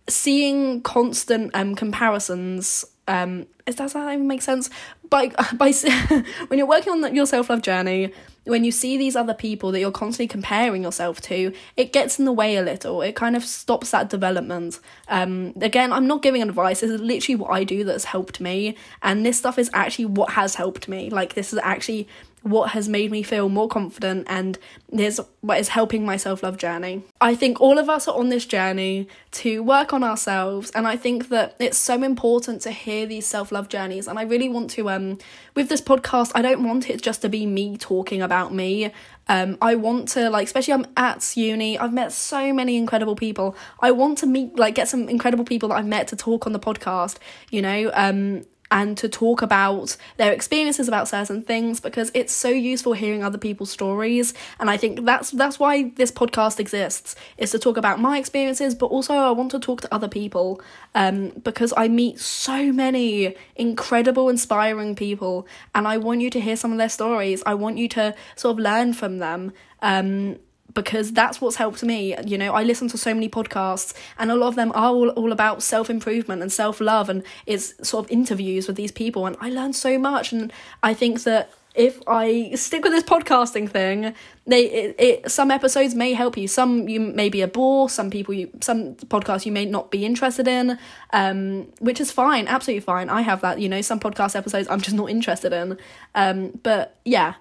seeing 0.09 0.81
constant 0.83 1.53
um, 1.55 1.75
comparisons 1.75 2.85
um, 3.07 3.47
does 3.67 3.93
that 3.93 4.13
even 4.13 4.27
make 4.27 4.43
sense? 4.43 4.71
By 5.09 5.29
by 5.55 5.73
when 6.49 6.59
you're 6.59 6.67
working 6.67 6.93
on 6.93 7.15
your 7.15 7.27
self-love 7.27 7.63
journey 7.63 8.13
when 8.45 8.65
you 8.65 8.73
see 8.73 8.97
these 8.97 9.17
other 9.17 9.35
people 9.35 9.71
that 9.73 9.81
you're 9.81 9.91
constantly 9.91 10.27
comparing 10.27 10.83
yourself 10.83 11.21
to, 11.23 11.53
it 11.77 11.93
gets 11.93 12.19
in 12.19 12.25
the 12.25 12.33
way 12.33 12.57
a 12.57 12.63
little. 12.63 13.03
It 13.03 13.15
kind 13.15 13.37
of 13.37 13.45
stops 13.45 13.91
that 13.91 14.09
development. 14.09 14.81
Um, 15.09 15.53
again, 15.61 15.93
I'm 15.93 16.07
not 16.07 16.23
giving 16.23 16.43
advice. 16.43 16.81
This 16.81 16.91
is 16.91 17.01
literally 17.01 17.37
what 17.37 17.51
I 17.51 17.65
do 17.65 17.85
that's 17.85 18.05
helped 18.05 18.41
me, 18.41 18.77
and 19.03 19.25
this 19.25 19.39
stuff 19.39 19.59
is 19.59 19.71
actually 19.73 20.07
what 20.07 20.31
has 20.31 20.55
helped 20.55 20.89
me. 20.89 21.11
Like 21.11 21.35
this 21.35 21.53
is 21.53 21.59
actually 21.63 22.09
what 22.43 22.71
has 22.71 22.89
made 22.89 23.11
me 23.11 23.23
feel 23.23 23.49
more 23.49 23.69
confident 23.69 24.27
and 24.29 24.59
is 24.91 25.21
what 25.41 25.59
is 25.59 25.69
helping 25.69 26.05
my 26.05 26.17
self-love 26.17 26.57
journey. 26.57 27.03
I 27.21 27.35
think 27.35 27.61
all 27.61 27.79
of 27.79 27.89
us 27.89 28.09
are 28.09 28.17
on 28.17 28.29
this 28.31 28.47
journey 28.47 29.09
to 29.33 29.63
work 29.63 29.93
on 29.93 30.03
ourselves 30.03 30.71
and 30.75 30.87
I 30.87 30.97
think 30.97 31.29
that 31.29 31.55
it's 31.59 31.79
so 31.79 32.03
important 32.03 32.63
to 32.63 32.71
hear 32.71 33.07
these 33.07 33.27
self-love 33.27 33.69
journeys 33.69 34.09
and 34.09 34.19
I 34.19 34.23
really 34.23 34.49
want 34.49 34.71
to 34.71 34.89
um 34.91 35.19
with 35.55 35.69
this 35.69 35.81
podcast 35.81 36.33
I 36.35 36.43
don't 36.43 36.65
want 36.65 36.89
it 36.89 37.03
just 37.03 37.23
to 37.23 37.29
be 37.29 37.47
me 37.47 37.77
talking 37.77 38.23
about 38.23 38.55
me. 38.55 38.93
Um 39.29 39.59
I 39.61 39.75
want 39.75 40.09
to 40.11 40.31
like 40.31 40.47
especially 40.47 40.75
I'm 40.75 40.87
at 40.97 41.37
uni 41.37 41.79
I've 41.79 41.93
met 41.93 42.13
so 42.13 42.53
many 42.53 42.77
incredible 42.77 43.17
people. 43.17 43.55
I 43.81 43.91
want 43.91 44.19
to 44.19 44.27
meet 44.27 44.59
like 44.59 44.75
get 44.75 44.89
some 44.89 45.09
incredible 45.09 45.45
people 45.45 45.69
that 45.69 45.77
I've 45.77 45.87
met 45.87 46.09
to 46.09 46.17
talk 46.17 46.47
on 46.47 46.53
the 46.53 46.61
podcast, 46.61 47.19
you 47.51 47.61
know. 47.61 47.91
Um 47.95 48.45
and 48.71 48.97
to 48.99 49.09
talk 49.09 49.43
about 49.43 49.97
their 50.17 50.33
experiences 50.33 50.89
about 50.89 51.09
certain 51.09 51.43
things 51.43 51.81
because 51.81 52.11
it's 52.15 52.33
so 52.33 52.49
useful 52.49 52.93
hearing 52.93 53.25
other 53.25 53.39
people's 53.39 53.71
stories. 53.71 54.33
And 54.59 54.71
I 54.71 54.77
think 54.77 55.05
that's 55.05 55.31
that's 55.31 55.59
why 55.59 55.91
this 55.97 56.13
podcast 56.13 56.61
exists 56.61 57.17
is 57.37 57.51
to 57.51 57.59
talk 57.59 57.77
about 57.77 58.01
my 58.01 58.19
experiences 58.19 58.75
but 58.75 58.87
also 58.87 59.15
I 59.15 59.31
want 59.31 59.51
to 59.53 59.59
talk 59.59 59.81
to 59.83 59.95
other 59.95 60.09
people 60.09 60.61
um, 60.95 61.31
because 61.43 61.73
I 61.77 61.89
meet 61.89 62.21
so 62.21 62.73
many 62.73 63.35
incredible 63.57 64.29
inspiring 64.29 64.95
people 64.95 65.47
and 65.75 65.89
I 65.89 65.99
want 65.99 66.21
you 66.21 66.31
to 66.31 66.41
hear 66.41 66.57
some 66.57 66.73
of 66.73 66.79
their 66.79 66.89
stories. 66.89 67.43
I 67.47 67.55
want 67.55 67.79
you 67.79 67.89
to 67.89 68.15
sort 68.37 68.59
of 68.59 68.59
learn 68.61 68.93
from 68.93 69.19
them. 69.19 69.53
Um, 69.83 70.39
because 70.75 71.13
that's 71.13 71.41
what's 71.41 71.57
helped 71.57 71.83
me. 71.83 72.17
You 72.27 72.39
know, 72.39 72.53
I 72.53 72.63
listen 72.63 72.89
to 72.89 72.99
so 72.99 73.15
many 73.15 73.29
podcasts, 73.29 73.95
and 74.19 74.31
a 74.31 74.35
lot 74.35 74.49
of 74.49 74.57
them 74.57 74.73
are 74.73 74.89
all, 74.89 75.09
all 75.11 75.33
about 75.33 75.63
self 75.63 75.91
improvement 75.91 76.43
and 76.43 76.53
self 76.53 76.81
love, 76.81 77.09
and 77.09 77.23
it's 77.47 77.75
sort 77.89 78.07
of 78.07 78.11
interviews 78.11 78.67
with 78.67 78.77
these 78.77 78.93
people, 78.93 79.27
and 79.27 79.37
I 79.41 79.51
learned 79.51 79.77
so 79.77 79.99
much. 79.99 80.33
And 80.33 80.53
I 80.83 80.95
think 80.95 81.23
that 81.25 81.51
if 81.75 82.01
I 82.09 82.53
stick 82.57 82.83
with 82.83 82.93
this 82.93 83.05
podcasting 83.05 83.71
thing, 83.71 84.15
they 84.47 84.65
it, 84.65 84.97
it 84.99 85.31
some 85.31 85.51
episodes 85.51 85.95
may 85.95 86.15
help 86.15 86.37
you. 86.37 86.49
Some 86.49 86.89
you 86.89 86.99
may 86.99 87.29
be 87.29 87.43
a 87.43 87.49
bore. 87.49 87.89
Some 87.89 88.11
people 88.11 88.35
you 88.35 88.51
some 88.61 88.95
podcasts 88.97 89.47
you 89.47 89.53
may 89.53 89.65
not 89.65 89.91
be 89.91 90.05
interested 90.05 90.49
in, 90.49 90.79
um, 91.13 91.69
which 91.79 92.01
is 92.01 92.11
fine, 92.11 92.49
absolutely 92.49 92.81
fine. 92.81 93.09
I 93.09 93.23
have 93.23 93.41
that. 93.43 93.61
You 93.61 93.69
know, 93.69 93.83
some 93.83 94.01
podcast 94.01 94.35
episodes 94.35 94.69
I'm 94.69 94.81
just 94.81 94.97
not 94.97 95.11
interested 95.11 95.53
in. 95.53 95.79
Um, 96.15 96.59
but 96.63 96.97
yeah. 97.05 97.35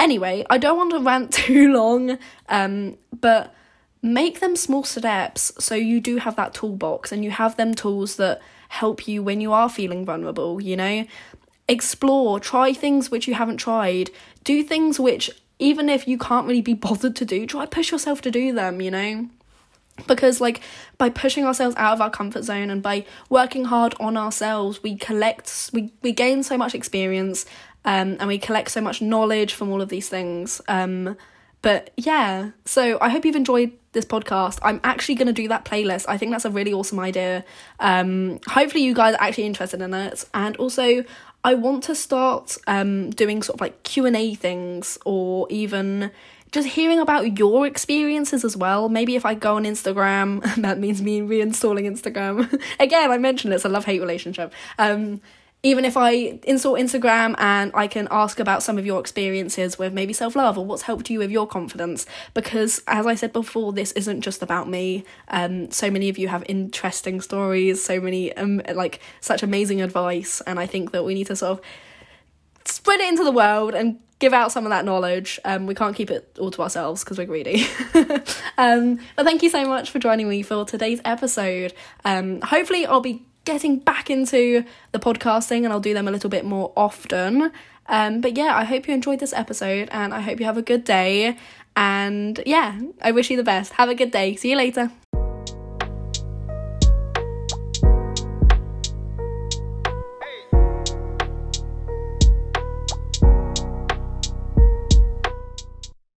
Anyway, 0.00 0.44
I 0.48 0.58
don't 0.58 0.78
want 0.78 0.90
to 0.92 0.98
rant 1.10 1.32
too 1.32 1.72
long. 1.72 2.18
Um, 2.48 2.96
but 3.20 3.54
make 4.02 4.40
them 4.40 4.56
small 4.56 4.82
steps 4.82 5.52
so 5.58 5.74
you 5.74 6.00
do 6.00 6.16
have 6.16 6.34
that 6.36 6.54
toolbox 6.54 7.12
and 7.12 7.22
you 7.22 7.30
have 7.30 7.56
them 7.56 7.74
tools 7.74 8.16
that 8.16 8.40
help 8.70 9.06
you 9.06 9.22
when 9.22 9.42
you 9.42 9.52
are 9.52 9.68
feeling 9.68 10.04
vulnerable. 10.04 10.60
You 10.60 10.76
know, 10.76 11.06
explore, 11.68 12.40
try 12.40 12.72
things 12.72 13.10
which 13.10 13.28
you 13.28 13.34
haven't 13.34 13.58
tried, 13.58 14.10
do 14.42 14.62
things 14.62 14.98
which, 14.98 15.30
even 15.58 15.90
if 15.90 16.08
you 16.08 16.16
can't 16.16 16.46
really 16.46 16.62
be 16.62 16.74
bothered 16.88 17.14
to 17.16 17.24
do, 17.24 17.46
try 17.46 17.66
push 17.66 17.92
yourself 17.92 18.22
to 18.22 18.30
do 18.30 18.52
them, 18.52 18.80
you 18.80 18.90
know? 18.90 19.28
Because, 20.06 20.40
like, 20.40 20.62
by 20.96 21.10
pushing 21.10 21.44
ourselves 21.44 21.76
out 21.76 21.92
of 21.92 22.00
our 22.00 22.08
comfort 22.08 22.42
zone 22.42 22.70
and 22.70 22.82
by 22.82 23.04
working 23.28 23.66
hard 23.66 23.94
on 24.00 24.16
ourselves, 24.16 24.82
we 24.82 24.96
collect, 24.96 25.70
we, 25.74 25.92
we 26.00 26.12
gain 26.12 26.42
so 26.42 26.56
much 26.56 26.74
experience 26.74 27.44
um, 27.84 28.16
and 28.18 28.28
we 28.28 28.38
collect 28.38 28.70
so 28.70 28.80
much 28.80 29.00
knowledge 29.00 29.54
from 29.54 29.70
all 29.70 29.80
of 29.80 29.88
these 29.88 30.08
things. 30.08 30.60
Um, 30.68 31.16
but 31.62 31.90
yeah, 31.96 32.50
so 32.64 32.98
I 33.00 33.10
hope 33.10 33.24
you've 33.24 33.36
enjoyed 33.36 33.72
this 33.92 34.04
podcast. 34.04 34.58
I'm 34.62 34.80
actually 34.82 35.16
going 35.16 35.26
to 35.26 35.32
do 35.32 35.48
that 35.48 35.64
playlist. 35.64 36.06
I 36.08 36.16
think 36.16 36.32
that's 36.32 36.44
a 36.44 36.50
really 36.50 36.72
awesome 36.72 36.98
idea. 36.98 37.44
Um, 37.78 38.40
hopefully, 38.46 38.84
you 38.84 38.94
guys 38.94 39.14
are 39.14 39.22
actually 39.22 39.44
interested 39.44 39.82
in 39.82 39.92
it. 39.92 40.24
And 40.32 40.56
also, 40.56 41.04
I 41.44 41.54
want 41.54 41.84
to 41.84 41.94
start 41.94 42.56
um, 42.66 43.10
doing 43.10 43.42
sort 43.42 43.56
of 43.56 43.60
like 43.60 43.82
Q&A 43.82 44.34
things 44.34 44.98
or 45.04 45.46
even 45.50 46.10
just 46.52 46.68
hearing 46.68 46.98
about 46.98 47.38
your 47.38 47.66
experiences 47.66 48.44
as 48.44 48.56
well. 48.56 48.88
Maybe 48.88 49.14
if 49.14 49.24
I 49.24 49.34
go 49.34 49.56
on 49.56 49.64
Instagram, 49.64 50.42
that 50.62 50.78
means 50.78 51.02
me 51.02 51.20
reinstalling 51.20 51.86
Instagram. 51.86 52.60
Again, 52.80 53.10
I 53.10 53.18
mentioned 53.18 53.54
it's 53.54 53.64
a 53.64 53.68
love-hate 53.68 54.00
relationship. 54.00 54.52
Um, 54.78 55.20
even 55.62 55.84
if 55.84 55.96
I 55.96 56.40
install 56.44 56.74
Instagram 56.74 57.34
and 57.38 57.70
I 57.74 57.86
can 57.86 58.08
ask 58.10 58.40
about 58.40 58.62
some 58.62 58.78
of 58.78 58.86
your 58.86 58.98
experiences 58.98 59.78
with 59.78 59.92
maybe 59.92 60.12
self 60.12 60.34
love 60.34 60.56
or 60.56 60.64
what's 60.64 60.82
helped 60.82 61.10
you 61.10 61.18
with 61.18 61.30
your 61.30 61.46
confidence, 61.46 62.06
because 62.32 62.82
as 62.86 63.06
I 63.06 63.14
said 63.14 63.32
before, 63.32 63.72
this 63.72 63.92
isn't 63.92 64.22
just 64.22 64.42
about 64.42 64.68
me. 64.68 65.04
Um, 65.28 65.70
so 65.70 65.90
many 65.90 66.08
of 66.08 66.16
you 66.16 66.28
have 66.28 66.44
interesting 66.48 67.20
stories, 67.20 67.84
so 67.84 68.00
many 68.00 68.34
um, 68.36 68.62
like 68.74 69.00
such 69.20 69.42
amazing 69.42 69.82
advice, 69.82 70.40
and 70.46 70.58
I 70.58 70.66
think 70.66 70.92
that 70.92 71.04
we 71.04 71.14
need 71.14 71.26
to 71.26 71.36
sort 71.36 71.58
of 71.58 71.64
spread 72.64 73.00
it 73.00 73.08
into 73.08 73.24
the 73.24 73.32
world 73.32 73.74
and 73.74 73.98
give 74.18 74.32
out 74.32 74.52
some 74.52 74.64
of 74.64 74.70
that 74.70 74.84
knowledge. 74.84 75.40
Um, 75.44 75.66
we 75.66 75.74
can't 75.74 75.96
keep 75.96 76.10
it 76.10 76.36
all 76.38 76.50
to 76.52 76.62
ourselves 76.62 77.02
because 77.02 77.18
we're 77.18 77.26
greedy. 77.26 77.66
um, 78.58 79.00
but 79.16 79.24
thank 79.24 79.42
you 79.42 79.50
so 79.50 79.66
much 79.66 79.90
for 79.90 79.98
joining 79.98 80.28
me 80.28 80.42
for 80.42 80.64
today's 80.64 81.00
episode. 81.04 81.74
Um, 82.04 82.40
hopefully, 82.42 82.86
I'll 82.86 83.00
be 83.00 83.24
getting 83.44 83.78
back 83.78 84.10
into 84.10 84.64
the 84.92 84.98
podcasting 84.98 85.64
and 85.64 85.72
I'll 85.72 85.80
do 85.80 85.94
them 85.94 86.08
a 86.08 86.10
little 86.10 86.30
bit 86.30 86.44
more 86.44 86.72
often. 86.76 87.52
Um, 87.86 88.20
but 88.20 88.36
yeah, 88.36 88.56
I 88.56 88.64
hope 88.64 88.86
you 88.86 88.94
enjoyed 88.94 89.18
this 89.18 89.32
episode 89.32 89.88
and 89.90 90.14
I 90.14 90.20
hope 90.20 90.38
you 90.38 90.46
have 90.46 90.58
a 90.58 90.62
good 90.62 90.84
day. 90.84 91.36
And 91.76 92.40
yeah, 92.46 92.80
I 93.02 93.12
wish 93.12 93.30
you 93.30 93.36
the 93.36 93.44
best. 93.44 93.72
Have 93.74 93.88
a 93.88 93.94
good 93.94 94.10
day. 94.10 94.36
See 94.36 94.50
you 94.50 94.56
later. 94.56 94.90